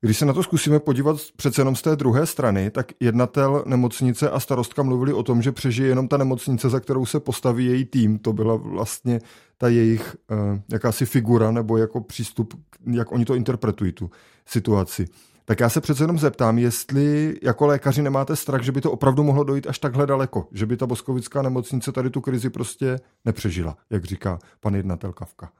Když 0.00 0.18
se 0.18 0.24
na 0.24 0.32
to 0.32 0.42
zkusíme 0.42 0.80
podívat 0.80 1.16
přece 1.36 1.60
jenom 1.60 1.76
z 1.76 1.82
té 1.82 1.96
druhé 1.96 2.26
strany, 2.26 2.70
tak 2.70 2.86
jednatel 3.00 3.62
nemocnice 3.66 4.30
a 4.30 4.40
starostka 4.40 4.82
mluvili 4.82 5.12
o 5.12 5.22
tom, 5.22 5.42
že 5.42 5.52
přežije 5.52 5.88
jenom 5.88 6.08
ta 6.08 6.16
nemocnice, 6.16 6.68
za 6.68 6.80
kterou 6.80 7.06
se 7.06 7.20
postaví 7.20 7.66
její 7.66 7.84
tým. 7.84 8.18
To 8.18 8.32
byla 8.32 8.56
vlastně 8.56 9.20
ta 9.58 9.68
jejich 9.68 10.16
uh, 10.30 10.60
jakási 10.72 11.06
figura 11.06 11.50
nebo 11.50 11.76
jako 11.76 12.00
přístup, 12.00 12.54
jak 12.92 13.12
oni 13.12 13.24
to 13.24 13.34
interpretují, 13.34 13.92
tu 13.92 14.10
situaci. 14.46 15.06
Tak 15.44 15.60
já 15.60 15.68
se 15.68 15.80
přece 15.80 16.02
jenom 16.04 16.18
zeptám, 16.18 16.58
jestli 16.58 17.36
jako 17.42 17.66
lékaři 17.66 18.02
nemáte 18.02 18.36
strach, 18.36 18.62
že 18.62 18.72
by 18.72 18.80
to 18.80 18.92
opravdu 18.92 19.22
mohlo 19.22 19.44
dojít 19.44 19.66
až 19.66 19.78
takhle 19.78 20.06
daleko, 20.06 20.48
že 20.52 20.66
by 20.66 20.76
ta 20.76 20.86
boskovická 20.86 21.42
nemocnice 21.42 21.92
tady 21.92 22.10
tu 22.10 22.20
krizi 22.20 22.50
prostě 22.50 23.00
nepřežila, 23.24 23.76
jak 23.90 24.04
říká 24.04 24.38
pan 24.60 24.74
jednatel 24.74 25.12
Kavka. 25.12 25.50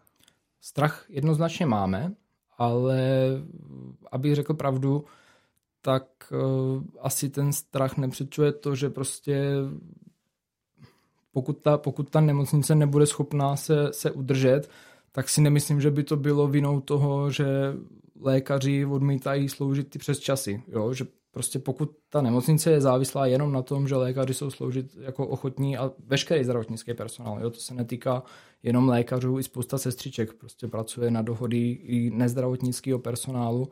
Strach 0.61 1.05
jednoznačně 1.09 1.67
máme, 1.67 2.13
ale 2.59 3.01
abych 4.13 4.35
řekl 4.35 4.55
pravdu, 4.55 5.05
tak 5.83 6.05
uh, 6.33 6.83
asi 7.01 7.29
ten 7.29 7.53
strach 7.53 7.97
nepředčuje 7.97 8.53
to, 8.53 8.75
že 8.75 8.91
prostě 8.91 9.53
pokud 11.33 11.59
ta, 11.59 11.79
pokud 11.79 12.11
ta 12.11 12.21
nemocnice 12.21 12.75
nebude 12.75 13.07
schopná 13.07 13.57
se, 13.57 13.89
se 13.93 14.11
udržet, 14.11 14.71
tak 15.13 15.29
si 15.29 15.41
nemyslím, 15.41 15.81
že 15.81 15.91
by 15.91 16.05
to 16.05 16.17
bylo 16.17 16.49
vinou 16.49 16.81
toho, 16.81 17.31
že 17.31 17.47
lékaři 18.21 18.87
odmítají 18.87 19.49
sloužit 19.49 19.91
ty 19.91 19.99
přes 19.99 20.19
časy. 20.19 20.63
Jo? 20.69 20.93
Že 20.93 21.05
prostě 21.37 21.59
pokud 21.59 21.91
ta 22.09 22.23
nemocnice 22.23 22.71
je 22.71 22.81
závislá 22.81 23.27
jenom 23.27 23.53
na 23.53 23.63
tom, 23.63 23.89
že 23.89 23.97
lékaři 23.97 24.35
jsou 24.35 24.51
sloužit 24.51 24.97
jako 25.01 25.27
ochotní 25.27 25.77
a 25.77 25.93
veškerý 26.07 26.45
zdravotnický 26.45 26.95
personál, 26.95 27.41
jo? 27.41 27.51
to 27.51 27.61
se 27.61 27.75
netýká 27.75 28.23
jenom 28.63 28.89
lékařů, 28.89 29.39
i 29.39 29.43
spousta 29.43 29.79
sestřiček 29.79 30.35
prostě 30.35 30.69
pracuje 30.69 31.11
na 31.11 31.23
dohody 31.23 31.71
i 31.71 32.11
nezdravotnického 32.11 32.99
personálu, 32.99 33.69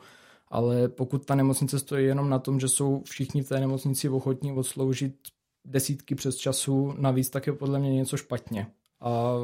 ale 0.49 0.89
pokud 0.89 1.27
ta 1.27 1.35
nemocnice 1.35 1.79
stojí 1.79 2.07
jenom 2.07 2.31
na 2.31 2.39
tom, 2.39 2.61
že 2.61 2.69
jsou 2.69 3.03
všichni 3.05 3.43
v 3.43 3.49
té 3.49 3.61
nemocnici 3.61 4.09
ochotní 4.09 4.53
odsloužit 4.53 5.15
desítky 5.65 6.15
přes 6.15 6.37
času, 6.37 6.95
navíc 6.99 7.31
tak 7.31 7.47
je 7.47 7.53
podle 7.53 7.79
mě 7.79 7.93
něco 7.93 8.17
špatně. 8.17 8.67
A 9.01 9.35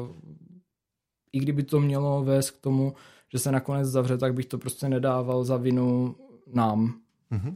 i 1.33 1.39
kdyby 1.39 1.63
to 1.63 1.79
mělo 1.79 2.23
vést 2.23 2.51
k 2.51 2.61
tomu, 2.61 2.93
že 3.31 3.39
se 3.39 3.51
nakonec 3.51 3.87
zavře, 3.87 4.17
tak 4.17 4.33
bych 4.33 4.45
to 4.45 4.57
prostě 4.57 4.89
nedával 4.89 5.43
za 5.43 5.57
vinu 5.57 6.15
nám. 6.53 6.93
Mm-hmm. 7.31 7.55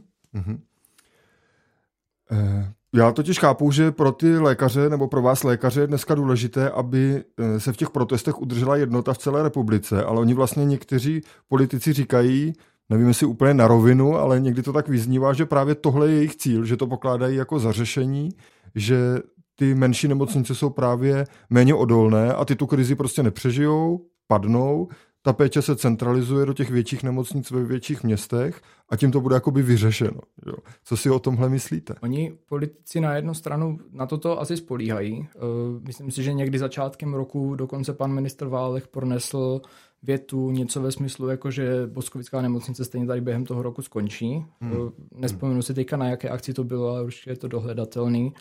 Já 2.96 3.12
totiž 3.12 3.38
chápu, 3.38 3.70
že 3.70 3.90
pro 3.90 4.12
ty 4.12 4.38
lékaře 4.38 4.88
nebo 4.88 5.08
pro 5.08 5.22
vás 5.22 5.44
lékaře 5.44 5.80
je 5.80 5.86
dneska 5.86 6.14
důležité, 6.14 6.70
aby 6.70 7.24
eh, 7.38 7.60
se 7.60 7.72
v 7.72 7.76
těch 7.76 7.90
protestech 7.90 8.40
udržela 8.40 8.76
jednota 8.76 9.12
v 9.12 9.18
celé 9.18 9.42
republice, 9.42 10.04
ale 10.04 10.20
oni 10.20 10.34
vlastně 10.34 10.64
někteří 10.64 11.20
politici 11.48 11.92
říkají, 11.92 12.52
nevím 12.88 13.08
jestli 13.08 13.26
úplně 13.26 13.54
na 13.54 13.68
rovinu, 13.68 14.16
ale 14.16 14.40
někdy 14.40 14.62
to 14.62 14.72
tak 14.72 14.88
vyznívá, 14.88 15.32
že 15.32 15.46
právě 15.46 15.74
tohle 15.74 16.08
je 16.08 16.14
jejich 16.14 16.36
cíl, 16.36 16.64
že 16.64 16.76
to 16.76 16.86
pokládají 16.86 17.36
jako 17.36 17.58
za 17.58 17.72
řešení, 17.72 18.28
že 18.74 19.18
ty 19.56 19.74
menší 19.74 20.08
nemocnice 20.08 20.54
jsou 20.54 20.70
právě 20.70 21.24
méně 21.50 21.74
odolné 21.74 22.34
a 22.34 22.44
ty 22.44 22.56
tu 22.56 22.66
krizi 22.66 22.94
prostě 22.94 23.22
nepřežijou, 23.22 24.06
padnou, 24.28 24.88
ta 25.26 25.32
péče 25.32 25.62
se 25.62 25.76
centralizuje 25.76 26.46
do 26.46 26.52
těch 26.52 26.70
větších 26.70 27.02
nemocnic 27.02 27.50
ve 27.50 27.64
větších 27.64 28.02
městech 28.02 28.62
a 28.88 28.96
tím 28.96 29.12
to 29.12 29.20
bude 29.20 29.34
jakoby 29.34 29.62
vyřešeno. 29.62 30.20
Jo. 30.46 30.54
Co 30.84 30.96
si 30.96 31.10
o 31.10 31.18
tomhle 31.18 31.48
myslíte? 31.48 31.94
Oni 32.02 32.38
politici 32.48 33.00
na 33.00 33.16
jednu 33.16 33.34
stranu 33.34 33.78
na 33.92 34.06
toto 34.06 34.40
asi 34.40 34.56
spolíhají. 34.56 35.18
Uh, 35.18 35.82
myslím 35.86 36.10
si, 36.10 36.22
že 36.22 36.32
někdy 36.32 36.58
začátkem 36.58 37.14
roku 37.14 37.54
dokonce 37.54 37.92
pan 37.92 38.12
ministr 38.12 38.46
Válech 38.46 38.88
pronesl 38.88 39.60
větu 40.02 40.50
něco 40.50 40.80
ve 40.80 40.92
smyslu, 40.92 41.28
jako 41.28 41.50
že 41.50 41.86
Boskovická 41.86 42.42
nemocnice 42.42 42.84
stejně 42.84 43.06
tady 43.06 43.20
během 43.20 43.44
toho 43.44 43.62
roku 43.62 43.82
skončí. 43.82 44.44
Hmm. 44.60 44.72
Uh, 44.72 44.90
nespomenu 45.14 45.62
si 45.62 45.74
teďka 45.74 45.96
na 45.96 46.08
jaké 46.08 46.28
akci 46.28 46.54
to 46.54 46.64
bylo, 46.64 46.88
ale 46.88 47.02
určitě 47.02 47.30
je 47.30 47.36
to 47.36 47.48
dohledatelný. 47.48 48.34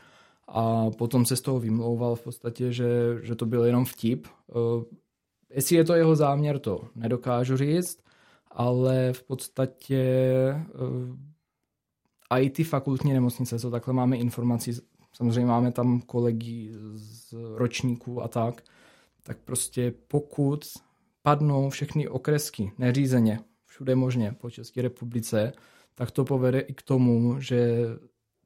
A 0.47 0.91
potom 0.97 1.25
se 1.25 1.35
z 1.35 1.41
toho 1.41 1.59
vymlouval 1.59 2.15
v 2.15 2.23
podstatě, 2.23 2.71
že, 2.71 3.17
že 3.21 3.35
to 3.35 3.45
byl 3.45 3.63
jenom 3.63 3.85
vtip. 3.85 4.27
Jestli 5.55 5.75
je 5.75 5.83
to 5.83 5.93
jeho 5.93 6.15
záměr, 6.15 6.59
to 6.59 6.81
nedokážu 6.95 7.57
říct, 7.57 7.99
ale 8.51 9.13
v 9.13 9.23
podstatě 9.23 10.03
uh, 12.29 12.39
i 12.39 12.49
ty 12.49 12.63
fakultní 12.63 13.13
nemocnice, 13.13 13.59
co 13.59 13.71
takhle 13.71 13.93
máme 13.93 14.17
informací, 14.17 14.73
samozřejmě 15.13 15.45
máme 15.45 15.71
tam 15.71 16.01
kolegy 16.01 16.71
z 16.93 17.33
ročníků 17.55 18.21
a 18.21 18.27
tak, 18.27 18.63
tak 19.23 19.37
prostě 19.37 19.93
pokud 20.07 20.65
padnou 21.21 21.69
všechny 21.69 22.07
okresky 22.07 22.71
neřízeně, 22.77 23.39
všude 23.65 23.95
možně 23.95 24.35
po 24.41 24.49
České 24.49 24.81
republice, 24.81 25.53
tak 25.95 26.11
to 26.11 26.25
povede 26.25 26.59
i 26.59 26.73
k 26.73 26.81
tomu, 26.81 27.39
že 27.39 27.85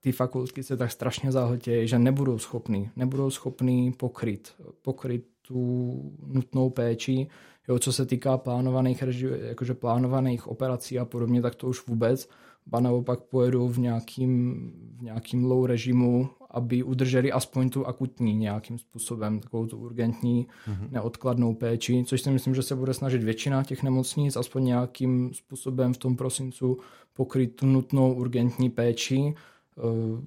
ty 0.02 0.12
fakultky 0.12 0.64
se 0.64 0.78
tak 0.78 0.92
strašně 0.92 1.32
zahltějí, 1.32 1.88
že 1.88 2.00
nebudou 2.00 2.38
schopný, 2.38 2.90
nebudou 2.96 3.30
schopný 3.30 3.92
pokryt, 3.92 4.54
pokryt 4.82 5.26
tu 5.50 6.12
nutnou 6.28 6.70
péči. 6.70 7.28
Jo, 7.70 7.80
co 7.80 7.94
se 7.94 8.06
týká 8.06 8.38
plánovaných, 8.38 9.04
jakože 9.42 9.74
plánovaných 9.74 10.48
operací 10.48 11.00
a 11.00 11.06
podobně, 11.06 11.42
tak 11.42 11.56
to 11.56 11.68
už 11.68 11.88
vůbec. 11.88 12.30
Ba 12.68 12.80
naopak 12.80 13.20
pojedou 13.20 13.68
v 13.68 13.78
nějakým, 13.80 14.72
v 14.98 15.02
nějakým 15.02 15.46
low 15.46 15.66
režimu, 15.66 16.30
aby 16.52 16.84
udrželi 16.84 17.32
aspoň 17.32 17.70
tu 17.70 17.86
akutní 17.86 18.36
nějakým 18.36 18.78
způsobem, 18.78 19.40
takovou 19.40 19.66
tu 19.66 19.78
urgentní, 19.78 20.48
mm-hmm. 20.48 20.92
neodkladnou 20.92 21.54
péči, 21.54 22.04
což 22.08 22.22
si 22.22 22.32
myslím, 22.32 22.56
že 22.56 22.62
se 22.62 22.76
bude 22.76 22.94
snažit 22.94 23.24
většina 23.24 23.64
těch 23.64 23.84
nemocnic 23.84 24.36
aspoň 24.36 24.64
nějakým 24.64 25.34
způsobem 25.34 25.94
v 25.94 25.98
tom 25.98 26.16
prosincu 26.16 26.78
pokryt 27.14 27.56
tu 27.56 27.66
nutnou 27.66 28.14
urgentní 28.14 28.70
péči 28.70 29.34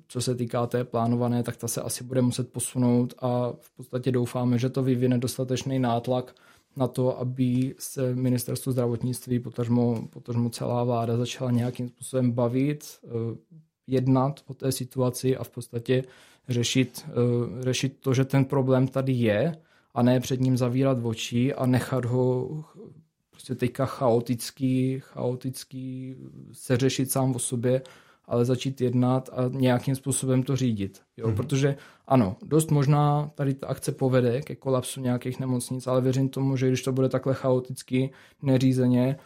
co 0.09 0.21
se 0.21 0.35
týká 0.35 0.67
té 0.67 0.85
plánované, 0.85 1.43
tak 1.43 1.57
ta 1.57 1.69
se 1.69 1.83
asi 1.83 2.05
bude 2.05 2.23
muset 2.23 2.53
posunout 2.53 3.15
a 3.19 3.53
v 3.61 3.77
podstatě 3.77 4.13
doufáme, 4.13 4.59
že 4.59 4.71
to 4.71 4.83
vyvine 4.83 5.19
dostatečný 5.19 5.79
nátlak 5.79 6.35
na 6.77 6.89
to, 6.89 7.19
aby 7.19 7.75
se 7.79 8.15
ministerstvo 8.15 8.73
zdravotnictví, 8.73 9.39
potažmo, 9.39 10.09
potažmo 10.11 10.51
celá 10.51 10.85
vláda 10.85 11.17
začala 11.17 11.51
nějakým 11.51 11.89
způsobem 11.89 12.33
bavit, 12.33 12.85
eh, 13.05 13.09
jednat 13.87 14.41
o 14.47 14.55
té 14.55 14.73
situaci 14.73 15.37
a 15.37 15.45
v 15.45 15.51
podstatě 15.51 16.05
řešit, 16.49 17.05
eh, 17.09 17.63
řešit 17.63 17.97
to, 18.01 18.15
že 18.15 18.25
ten 18.25 18.45
problém 18.45 18.89
tady 18.89 19.13
je 19.13 19.57
a 19.95 20.03
ne 20.03 20.21
před 20.21 20.41
ním 20.41 20.57
zavírat 20.57 20.99
oči 21.03 21.55
a 21.55 21.67
nechat 21.67 22.05
ho 22.05 22.49
prostě 23.31 23.55
teďka 23.55 23.87
chaotický, 23.87 24.97
chaotický 25.01 26.17
se 26.53 26.77
řešit 26.77 27.11
sám 27.11 27.35
o 27.35 27.39
sobě, 27.39 27.83
ale 28.25 28.45
začít 28.45 28.81
jednat 28.81 29.29
a 29.33 29.49
nějakým 29.49 29.95
způsobem 29.95 30.43
to 30.43 30.57
řídit. 30.57 31.01
Jo? 31.17 31.29
Mm-hmm. 31.29 31.37
Protože 31.37 31.77
ano, 32.07 32.37
dost 32.45 32.71
možná 32.71 33.31
tady 33.35 33.55
ta 33.55 33.67
akce 33.67 33.93
povede 33.93 34.43
ke 34.43 34.57
kolapsu 34.57 35.01
nějakých 35.01 35.41
nemocnic, 35.41 35.87
ale 35.87 36.01
věřím 36.01 36.29
tomu, 36.29 36.57
že 36.57 36.69
když 36.69 36.83
to 36.83 36.93
bude 36.93 37.09
takhle 37.09 37.35
chaoticky, 37.35 38.11
neřízeně, 38.43 39.17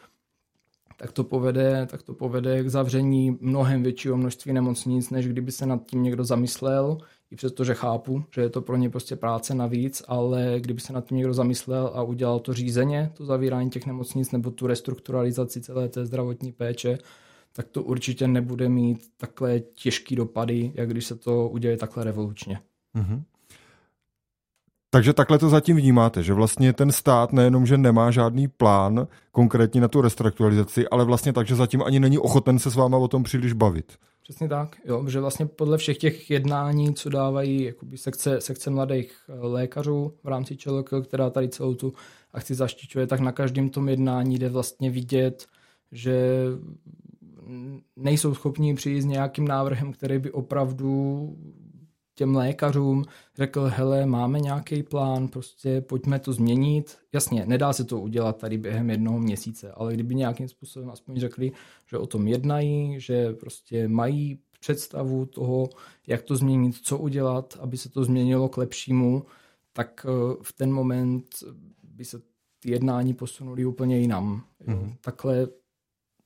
tak 0.99 1.13
to 1.13 1.25
povede, 1.25 1.87
tak 1.91 2.03
to 2.03 2.15
povede 2.15 2.65
k 2.65 2.69
zavření 2.69 3.39
mnohem 3.41 3.83
většího 3.83 4.17
množství 4.17 4.53
nemocnic, 4.53 5.11
než 5.11 5.29
kdyby 5.29 5.53
se 5.53 5.67
nad 5.67 5.87
tím 5.87 6.03
někdo 6.03 6.25
zamyslel, 6.25 6.99
i 7.31 7.37
přesto, 7.37 7.65
že 7.65 7.75
chápu, 7.75 8.25
že 8.35 8.41
je 8.41 8.49
to 8.49 8.63
pro 8.63 8.77
ně 8.77 8.91
prostě 8.91 9.17
práce 9.17 9.55
navíc, 9.55 10.03
ale 10.09 10.55
kdyby 10.59 10.81
se 10.81 10.93
nad 10.93 11.05
tím 11.05 11.17
někdo 11.17 11.35
zamyslel 11.35 11.91
a 11.95 12.03
udělal 12.03 12.41
to 12.41 12.53
řízeně, 12.53 13.13
to 13.15 13.25
zavírání 13.25 13.71
těch 13.71 13.87
nemocnic 13.87 14.33
nebo 14.33 14.51
tu 14.51 14.67
restrukturalizaci 14.67 15.61
celé 15.61 15.89
té 15.89 16.07
zdravotní 16.07 16.53
péče, 16.53 16.99
tak 17.57 17.69
to 17.69 17.83
určitě 17.83 18.29
nebude 18.29 18.69
mít 18.69 18.99
takhle 19.17 19.61
těžký 19.61 20.17
dopady, 20.17 20.73
jak 20.75 20.91
když 20.91 21.05
se 21.05 21.17
to 21.17 21.49
uděje 21.49 21.77
takhle 21.77 22.05
revolučně. 22.05 22.61
Mm-hmm. 22.95 23.23
Takže 24.91 25.13
takhle 25.13 25.39
to 25.39 25.49
zatím 25.49 25.77
vnímáte, 25.77 26.23
že 26.23 26.33
vlastně 26.33 26.73
ten 26.73 26.93
stát 26.93 27.33
nejenom, 27.33 27.67
že 27.67 27.79
nemá 27.79 28.11
žádný 28.11 28.49
plán 28.49 29.09
konkrétní 29.31 29.81
na 29.81 29.89
tu 29.89 30.01
restrukturalizaci, 30.01 30.89
ale 30.89 31.05
vlastně 31.05 31.33
tak, 31.33 31.47
že 31.47 31.55
zatím 31.55 31.83
ani 31.83 32.01
není 32.01 32.19
ochoten 32.19 32.59
se 32.59 32.71
s 32.71 32.75
váma 32.77 32.99
o 32.99 33.09
tom 33.09 33.23
příliš 33.23 33.53
bavit. 33.53 33.93
Přesně 34.23 34.49
tak, 34.49 34.77
jo, 34.85 35.09
že 35.09 35.21
vlastně 35.21 35.47
podle 35.47 35.79
všech 35.79 35.99
těch 35.99 36.31
jednání, 36.31 36.95
co 36.95 37.09
dávají 37.09 37.63
jakoby 37.63 37.99
sekce, 37.99 38.41
sekce 38.41 38.71
mladých 38.71 39.13
eh, 39.29 39.33
lékařů 39.39 40.15
v 40.25 40.29
rámci 40.29 40.57
ČLK, 40.57 40.91
která 41.05 41.31
tady 41.31 41.49
celou 41.49 41.75
tu 41.75 41.93
akci 42.33 42.55
zaštiťuje, 42.55 43.07
tak 43.07 43.21
na 43.21 43.33
každém 43.33 43.71
tom 43.71 43.89
jednání 43.89 44.39
jde 44.39 44.49
vlastně 44.49 44.91
vidět, 44.91 45.47
že 45.93 46.45
nejsou 47.97 48.35
schopni 48.35 48.75
přijít 48.75 49.01
s 49.01 49.05
nějakým 49.05 49.49
návrhem, 49.49 49.93
který 49.93 50.19
by 50.19 50.33
opravdu 50.33 51.37
těm 52.15 52.37
lékařům 52.37 53.05
řekl, 53.37 53.71
hele, 53.75 54.07
máme 54.07 54.41
nějaký 54.41 54.83
plán, 54.83 55.29
prostě 55.29 55.81
pojďme 55.81 56.19
to 56.19 56.33
změnit. 56.33 56.97
Jasně, 57.13 57.47
nedá 57.47 57.73
se 57.73 57.85
to 57.85 58.01
udělat 58.01 58.37
tady 58.37 58.59
během 58.59 58.91
jednoho 58.91 59.19
měsíce, 59.19 59.73
ale 59.73 59.95
kdyby 59.95 60.15
nějakým 60.15 60.49
způsobem 60.49 60.91
aspoň 60.91 61.21
řekli, 61.21 61.53
že 61.87 61.99
o 61.99 62.07
tom 62.07 62.29
jednají, 62.29 63.01
že 63.01 63.33
prostě 63.33 63.89
mají 63.89 64.39
představu 64.61 65.27
toho, 65.27 65.69
jak 66.07 66.23
to 66.23 66.37
změnit, 66.37 66.77
co 66.83 66.99
udělat, 66.99 67.59
aby 67.61 67.77
se 67.77 67.89
to 67.89 68.05
změnilo 68.05 68.49
k 68.49 68.57
lepšímu, 68.57 69.25
tak 69.73 70.07
eh, 70.09 70.37
v 70.43 70.53
ten 70.53 70.73
moment 70.73 71.25
by 71.83 72.05
se 72.05 72.21
ty 72.61 72.71
jednání 72.71 73.15
posunuli 73.15 73.65
úplně 73.65 73.99
jinam. 73.99 74.45
Mm-hmm. 74.67 74.97
Takhle 75.01 75.49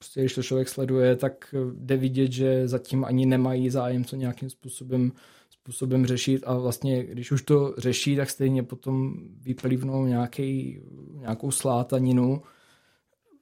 prostě, 0.00 0.21
když 0.21 0.35
to 0.35 0.42
člověk 0.42 0.69
sleduje, 0.69 1.16
tak 1.16 1.54
eh, 1.54 1.59
jde 1.75 1.97
vidět, 1.97 2.33
že 2.33 2.69
zatím 2.69 3.04
ani 3.04 3.26
nemají 3.26 3.71
zájem 3.71 4.04
to 4.04 4.16
nějakým 4.16 4.50
způsobem 4.50 5.12
způsobem 5.50 6.07
řešit 6.07 6.42
a 6.47 6.59
vlastně, 6.59 7.04
když 7.04 7.33
už 7.33 7.42
to 7.42 7.75
řeší, 7.78 8.16
tak 8.16 8.30
stejně 8.30 8.62
potom 8.62 9.14
vyplivnou 9.40 10.07
nějaký, 10.07 10.80
nějakou 11.12 11.50
slátaninu, 11.50 12.42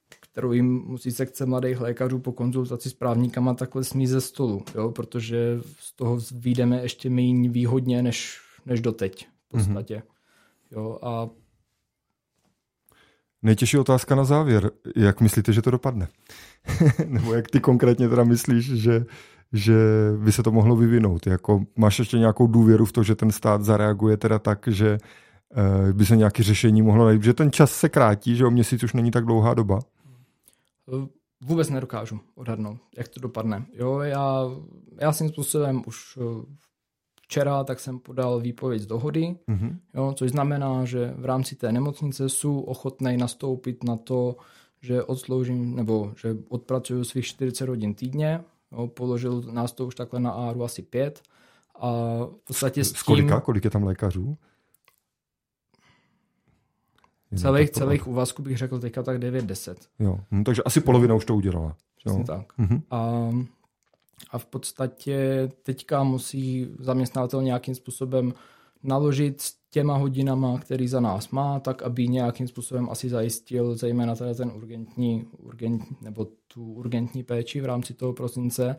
kterou 0.09 0.53
jim 0.53 0.83
musí 0.87 1.11
sekce 1.11 1.47
mladých 1.47 1.81
lékařů 1.81 2.19
po 2.19 2.33
konzultaci 2.33 2.91
s 2.91 2.95
právníkama 2.95 3.55
takhle 3.55 3.85
smí 3.85 4.07
ze 4.07 4.21
stolu, 4.21 4.62
jo? 4.75 4.91
protože 4.91 5.61
z 5.79 5.97
toho 5.97 6.19
výjdeme 6.33 6.83
ještě 6.83 7.11
méně 7.11 7.49
výhodně 7.49 8.03
než, 8.03 8.41
než 8.67 8.81
doteď 8.81 9.27
v 9.27 9.49
podstatě. 9.49 9.97
Mm-hmm. 9.97 10.77
Jo? 10.77 10.99
A 11.03 11.31
Nejtěžší 13.42 13.78
otázka 13.78 14.14
na 14.14 14.25
závěr. 14.25 14.71
Jak 14.97 15.21
myslíte, 15.21 15.52
že 15.52 15.62
to 15.62 15.71
dopadne? 15.71 16.09
Nebo 17.07 17.35
jak 17.35 17.50
ty 17.50 17.61
konkrétně 17.61 18.09
teda 18.09 18.25
myslíš, 18.25 18.64
že, 18.64 19.04
že 19.52 19.75
by 20.25 20.33
se 20.33 20.42
to 20.42 20.52
mohlo 20.52 20.76
vyvinout? 20.76 21.26
Jako, 21.26 21.64
máš 21.76 21.99
ještě 21.99 22.18
nějakou 22.18 22.47
důvěru 22.47 22.85
v 22.85 22.92
to, 22.92 23.02
že 23.02 23.14
ten 23.14 23.33
stát 23.33 23.64
zareaguje 23.64 24.16
teda 24.16 24.38
tak, 24.38 24.68
že 24.68 24.98
uh, 25.88 25.92
by 25.92 26.07
se 26.07 26.16
nějaké 26.16 26.42
řešení 26.42 26.83
mohlo 26.83 27.05
najít? 27.05 27.22
Že 27.22 27.35
ten 27.35 27.53
čas 27.53 27.72
se 27.72 27.88
krátí, 27.88 28.37
že 28.37 28.46
o 28.46 28.51
měsíc 28.51 28.83
už 28.83 28.92
není 28.92 29.11
tak 29.11 29.24
dlouhá 29.24 29.55
doba? 29.55 29.81
Vůbec 31.40 31.70
nedokážu 31.70 32.20
odhadnout, 32.35 32.79
jak 32.96 33.09
to 33.09 33.20
dopadne. 33.20 33.66
Jo, 33.72 33.98
já, 33.98 34.44
já 35.01 35.12
svým 35.12 35.29
způsobem 35.29 35.83
už 35.87 36.18
eh, 36.20 36.46
včera 37.29 37.64
tak 37.64 37.81
jsem 37.81 37.99
podal 37.99 38.41
výpověď 38.41 38.83
z 38.83 38.87
dohody, 38.87 39.37
mm-hmm. 39.49 39.77
jo, 39.95 40.12
což 40.17 40.31
znamená, 40.31 40.85
že 40.85 41.14
v 41.17 41.25
rámci 41.25 41.57
té 41.57 41.73
nemocnice 41.73 42.29
jsou 42.29 42.61
ochotnej 42.61 43.17
nastoupit 43.17 43.85
na 43.85 43.97
to, 43.97 44.37
že 44.81 45.03
odsloužím 45.03 45.77
nebo 45.77 46.12
že 46.17 46.37
odpracuju 46.49 47.05
svých 47.05 47.25
40 47.27 47.69
hodin 47.69 47.95
týdně, 47.95 48.41
jo, 48.73 48.87
položil 48.87 49.43
nás 49.43 49.73
to 49.73 49.87
už 49.87 49.95
takhle 49.95 50.21
na 50.21 50.31
áru 50.31 50.64
asi 50.64 50.83
5 50.83 51.23
a 51.81 51.91
v 52.25 52.45
podstatě 52.47 52.85
s 52.85 52.93
tím... 52.93 53.03
kolika? 53.07 53.41
Kolik 53.41 53.64
je 53.64 53.71
tam 53.71 53.83
lékařů? 53.85 54.37
Celých, 57.37 57.71
celých 57.71 58.07
úvazků 58.07 58.43
bych 58.43 58.59
řekl 58.59 58.81
teďka 58.81 59.03
tak 59.03 59.19
9-10. 59.19 59.75
Jo, 59.99 60.21
no, 60.31 60.45
takže 60.45 60.62
asi 60.62 60.81
polovina 60.81 61.14
už 61.14 61.25
to 61.25 61.35
udělala. 61.35 61.77
Přesně 61.97 62.21
jo. 62.21 62.25
tak. 62.27 62.59
Mm-hmm. 62.59 62.83
A 62.91 63.31
a 64.31 64.38
v 64.38 64.46
podstatě 64.46 65.48
teďka 65.62 66.02
musí 66.02 66.68
zaměstnatel 66.78 67.42
nějakým 67.42 67.74
způsobem 67.74 68.35
naložit 68.83 69.40
s 69.40 69.54
těma 69.70 69.96
hodinama, 69.96 70.59
který 70.59 70.88
za 70.88 71.00
nás 71.00 71.31
má, 71.31 71.61
tak 71.61 71.83
aby 71.83 72.09
nějakým 72.09 72.48
způsobem 72.48 72.90
asi 72.90 73.09
zajistil 73.09 73.76
zejména 73.76 74.14
teda 74.14 74.35
ten 74.35 74.52
urgentní, 74.54 75.26
urgent, 75.38 75.83
nebo 76.02 76.26
tu 76.54 76.72
urgentní 76.72 77.22
péči 77.22 77.61
v 77.61 77.64
rámci 77.64 77.94
toho 77.94 78.12
prosince. 78.12 78.76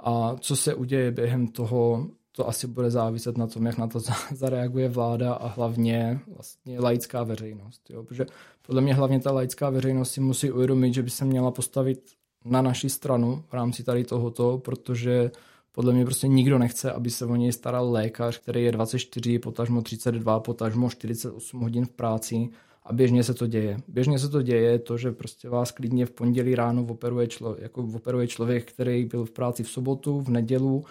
A 0.00 0.36
co 0.40 0.56
se 0.56 0.74
uděje 0.74 1.10
během 1.10 1.48
toho, 1.48 2.06
to 2.32 2.48
asi 2.48 2.66
bude 2.66 2.90
záviset 2.90 3.38
na 3.38 3.46
tom, 3.46 3.66
jak 3.66 3.78
na 3.78 3.86
to 3.86 4.00
zareaguje 4.34 4.88
vláda 4.88 5.34
a 5.34 5.48
hlavně 5.48 6.20
vlastně 6.34 6.80
laická 6.80 7.22
veřejnost. 7.22 7.90
Jo? 7.90 8.02
Protože 8.02 8.26
podle 8.66 8.80
mě 8.80 8.94
hlavně 8.94 9.20
ta 9.20 9.32
laická 9.32 9.70
veřejnost 9.70 10.10
si 10.10 10.20
musí 10.20 10.50
uvědomit, 10.50 10.94
že 10.94 11.02
by 11.02 11.10
se 11.10 11.24
měla 11.24 11.50
postavit 11.50 12.17
na 12.50 12.62
naši 12.62 12.90
stranu 12.90 13.44
v 13.48 13.52
rámci 13.52 13.84
tady 13.84 14.04
tohoto, 14.04 14.58
protože 14.58 15.30
podle 15.72 15.92
mě 15.92 16.04
prostě 16.04 16.28
nikdo 16.28 16.58
nechce, 16.58 16.92
aby 16.92 17.10
se 17.10 17.26
o 17.26 17.36
něj 17.36 17.52
staral 17.52 17.92
lékař, 17.92 18.38
který 18.38 18.64
je 18.64 18.72
24, 18.72 19.38
potažmo 19.38 19.82
32, 19.82 20.40
potažmo 20.40 20.90
48 20.90 21.60
hodin 21.60 21.84
v 21.84 21.90
práci 21.90 22.48
a 22.82 22.92
běžně 22.92 23.24
se 23.24 23.34
to 23.34 23.46
děje. 23.46 23.80
Běžně 23.88 24.18
se 24.18 24.28
to 24.28 24.42
děje 24.42 24.78
to, 24.78 24.96
že 24.96 25.12
prostě 25.12 25.48
vás 25.48 25.70
klidně 25.70 26.06
v 26.06 26.10
pondělí 26.10 26.54
ráno 26.54 26.84
operuje, 26.84 27.26
člo, 27.26 27.56
jako 27.58 27.88
operuje 27.94 28.26
člověk, 28.26 28.72
který 28.72 29.04
byl 29.04 29.24
v 29.24 29.30
práci 29.30 29.62
v 29.62 29.70
sobotu, 29.70 30.20
v 30.20 30.28
nedělu. 30.28 30.84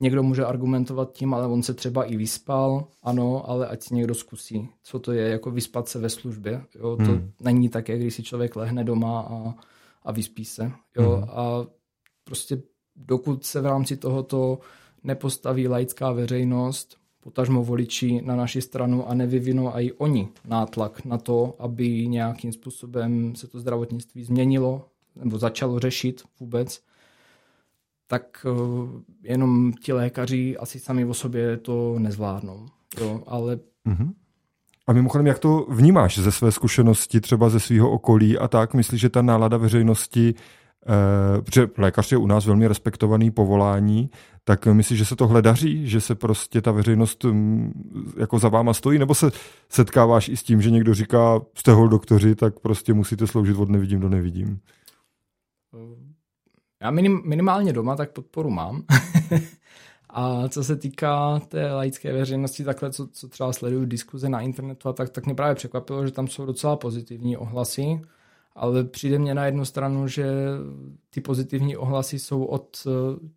Někdo 0.00 0.22
může 0.22 0.44
argumentovat 0.44 1.12
tím, 1.12 1.34
ale 1.34 1.46
on 1.46 1.62
se 1.62 1.74
třeba 1.74 2.04
i 2.04 2.16
vyspal, 2.16 2.84
ano, 3.02 3.50
ale 3.50 3.66
ať 3.66 3.82
si 3.82 3.94
někdo 3.94 4.14
zkusí, 4.14 4.68
co 4.82 4.98
to 4.98 5.12
je, 5.12 5.28
jako 5.28 5.50
vyspat 5.50 5.88
se 5.88 5.98
ve 5.98 6.10
službě. 6.10 6.62
Jo? 6.74 6.96
To 6.96 7.02
hmm. 7.02 7.30
není 7.40 7.68
tak, 7.68 7.84
když 7.86 8.14
si 8.14 8.22
člověk 8.22 8.56
lehne 8.56 8.84
doma 8.84 9.20
a 9.20 9.54
a 10.02 10.12
vyspí 10.12 10.44
se. 10.44 10.72
Jo? 10.98 11.16
Mm. 11.16 11.24
A 11.30 11.66
prostě 12.24 12.62
dokud 12.96 13.44
se 13.44 13.60
v 13.60 13.66
rámci 13.66 13.96
tohoto 13.96 14.58
nepostaví 15.04 15.68
laická 15.68 16.12
veřejnost, 16.12 16.96
potažmo 17.20 17.64
voliči 17.64 18.22
na 18.22 18.36
naši 18.36 18.62
stranu 18.62 19.08
a 19.08 19.14
nevyvinou 19.14 19.70
i 19.74 19.92
oni 19.92 20.28
nátlak 20.44 21.04
na 21.04 21.18
to, 21.18 21.56
aby 21.58 22.08
nějakým 22.08 22.52
způsobem 22.52 23.34
se 23.34 23.48
to 23.48 23.60
zdravotnictví 23.60 24.24
změnilo 24.24 24.88
nebo 25.16 25.38
začalo 25.38 25.78
řešit 25.78 26.22
vůbec, 26.40 26.80
tak 28.06 28.46
eh, 28.46 29.28
jenom 29.28 29.72
ti 29.72 29.92
lékaři 29.92 30.56
asi 30.56 30.80
sami 30.80 31.04
o 31.04 31.14
sobě 31.14 31.56
to 31.56 31.98
nezvládnou. 31.98 32.66
Jo, 33.00 33.22
ale 33.26 33.56
mm-hmm. 33.86 34.12
A 34.88 34.92
mimochodem, 34.92 35.26
jak 35.26 35.38
to 35.38 35.66
vnímáš 35.68 36.18
ze 36.18 36.32
své 36.32 36.52
zkušenosti, 36.52 37.20
třeba 37.20 37.48
ze 37.48 37.60
svého 37.60 37.90
okolí 37.90 38.38
a 38.38 38.48
tak? 38.48 38.74
Myslíš, 38.74 39.00
že 39.00 39.08
ta 39.08 39.22
nálada 39.22 39.56
veřejnosti, 39.56 40.34
eh, 40.36 41.42
protože 41.42 41.68
lékař 41.78 42.12
je 42.12 42.18
u 42.18 42.26
nás 42.26 42.46
velmi 42.46 42.68
respektovaný 42.68 43.30
povolání, 43.30 44.10
tak 44.44 44.66
myslíš, 44.66 44.98
že 44.98 45.04
se 45.04 45.16
to 45.16 45.26
hledaří, 45.26 45.88
že 45.88 46.00
se 46.00 46.14
prostě 46.14 46.60
ta 46.62 46.72
veřejnost 46.72 47.24
mm, 47.24 47.72
jako 48.16 48.38
za 48.38 48.48
váma 48.48 48.74
stojí, 48.74 48.98
nebo 48.98 49.14
se 49.14 49.30
setkáváš 49.68 50.28
i 50.28 50.36
s 50.36 50.42
tím, 50.42 50.62
že 50.62 50.70
někdo 50.70 50.94
říká, 50.94 51.40
jste 51.54 51.72
hol 51.72 51.88
doktoři, 51.88 52.34
tak 52.34 52.60
prostě 52.60 52.94
musíte 52.94 53.26
sloužit 53.26 53.56
od 53.56 53.68
nevidím 53.68 54.00
do 54.00 54.08
nevidím? 54.08 54.60
Já 56.82 56.90
minim, 56.90 57.22
minimálně 57.24 57.72
doma 57.72 57.96
tak 57.96 58.12
podporu 58.12 58.50
mám. 58.50 58.82
A 60.18 60.48
co 60.48 60.64
se 60.64 60.76
týká 60.76 61.40
té 61.48 61.72
laické 61.72 62.12
veřejnosti, 62.12 62.64
takhle, 62.64 62.92
co, 62.92 63.06
co 63.06 63.28
třeba 63.28 63.52
sleduju 63.52 63.84
diskuze 63.84 64.28
na 64.28 64.40
internetu, 64.40 64.88
a 64.88 64.92
tak, 64.92 65.10
tak 65.10 65.26
mě 65.26 65.34
právě 65.34 65.54
překvapilo, 65.54 66.06
že 66.06 66.12
tam 66.12 66.28
jsou 66.28 66.46
docela 66.46 66.76
pozitivní 66.76 67.36
ohlasy, 67.36 68.00
ale 68.54 68.84
přijde 68.84 69.18
mě 69.18 69.34
na 69.34 69.46
jednu 69.46 69.64
stranu, 69.64 70.08
že 70.08 70.26
ty 71.10 71.20
pozitivní 71.20 71.76
ohlasy 71.76 72.18
jsou 72.18 72.44
od 72.44 72.86
eh, 72.86 72.90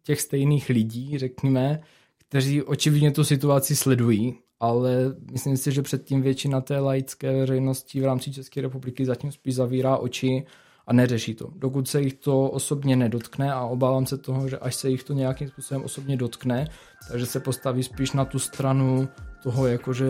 těch 0.03 0.21
stejných 0.21 0.69
lidí, 0.69 1.17
řekněme, 1.17 1.81
kteří 2.17 2.63
očividně 2.63 3.11
tu 3.11 3.23
situaci 3.23 3.75
sledují 3.75 4.35
ale 4.61 5.15
myslím 5.31 5.57
si, 5.57 5.71
že 5.71 5.81
předtím 5.81 6.21
většina 6.21 6.61
té 6.61 6.79
laické 6.79 7.33
veřejnosti 7.33 8.01
v 8.01 8.05
rámci 8.05 8.31
České 8.31 8.61
republiky 8.61 9.05
zatím 9.05 9.31
spíš 9.31 9.55
zavírá 9.55 9.97
oči 9.97 10.45
a 10.91 10.93
neřeší 10.93 11.35
to. 11.35 11.47
Dokud 11.55 11.87
se 11.87 12.01
jich 12.01 12.13
to 12.13 12.49
osobně 12.49 12.95
nedotkne 12.95 13.53
a 13.53 13.61
obávám 13.61 14.05
se 14.05 14.17
toho, 14.17 14.49
že 14.49 14.57
až 14.57 14.75
se 14.75 14.89
jich 14.89 15.03
to 15.03 15.13
nějakým 15.13 15.47
způsobem 15.47 15.83
osobně 15.83 16.17
dotkne, 16.17 16.67
takže 17.11 17.25
se 17.25 17.39
postaví 17.39 17.83
spíš 17.83 18.11
na 18.11 18.25
tu 18.25 18.39
stranu 18.39 19.09
toho, 19.43 19.67
jakože 19.67 20.05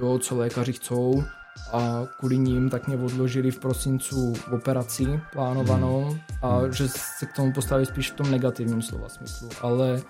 jo, 0.00 0.18
co 0.18 0.36
lékaři 0.36 0.72
chcou 0.72 1.24
a 1.72 2.06
kvůli 2.18 2.38
ním 2.38 2.70
tak 2.70 2.88
mě 2.88 2.96
odložili 2.96 3.50
v 3.50 3.58
prosincu 3.58 4.34
operaci 4.52 5.20
plánovanou 5.32 6.16
a 6.42 6.58
hmm. 6.58 6.72
že 6.72 6.88
se 6.88 7.26
k 7.26 7.32
tomu 7.32 7.52
postaví 7.52 7.86
spíš 7.86 8.10
v 8.10 8.16
tom 8.16 8.30
negativním 8.30 8.82
slova 8.82 9.08
smyslu, 9.08 9.48
ale 9.60 10.02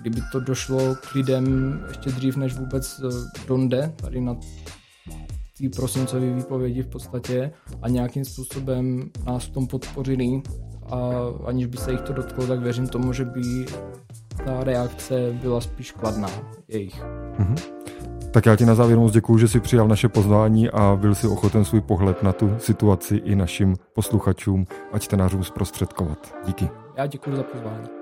kdyby 0.00 0.22
to 0.32 0.40
došlo 0.40 0.94
k 0.94 1.14
lidem 1.14 1.44
ještě 1.88 2.10
dřív, 2.10 2.36
než 2.36 2.54
vůbec 2.54 3.00
eh, 3.00 3.46
donde, 3.48 3.92
tady 3.96 4.20
na 4.20 4.36
té 5.58 5.68
prosincové 5.76 6.32
výpovědi 6.32 6.82
v 6.82 6.88
podstatě 6.88 7.50
a 7.82 7.88
nějakým 7.88 8.24
způsobem 8.24 9.10
nás 9.26 9.44
v 9.44 9.50
tom 9.50 9.66
podpořili 9.66 10.42
a 10.90 11.10
aniž 11.46 11.66
by 11.66 11.76
se 11.76 11.92
jich 11.92 12.00
to 12.00 12.12
dotklo, 12.12 12.46
tak 12.46 12.60
věřím 12.60 12.88
tomu, 12.88 13.12
že 13.12 13.24
by 13.24 13.66
ta 14.44 14.64
reakce 14.64 15.38
byla 15.42 15.60
spíš 15.60 15.92
kladná 15.92 16.28
jejich. 16.68 17.02
Mm-hmm. 17.38 17.58
Tak 18.30 18.46
já 18.46 18.56
ti 18.56 18.66
na 18.66 18.74
závěr 18.74 18.98
moc 18.98 19.12
děkuju, 19.12 19.38
že 19.38 19.48
jsi 19.48 19.60
přijal 19.60 19.88
naše 19.88 20.08
pozvání 20.08 20.70
a 20.70 20.96
byl 21.00 21.14
si 21.14 21.26
ochoten 21.26 21.64
svůj 21.64 21.80
pohled 21.80 22.22
na 22.22 22.32
tu 22.32 22.50
situaci 22.58 23.16
i 23.16 23.36
našim 23.36 23.76
posluchačům 23.94 24.66
a 24.92 24.98
čtenářům 24.98 25.44
zprostředkovat. 25.44 26.34
Díky. 26.46 26.68
Já 26.96 27.06
děkuji 27.06 27.36
za 27.36 27.42
pozvání. 27.42 27.97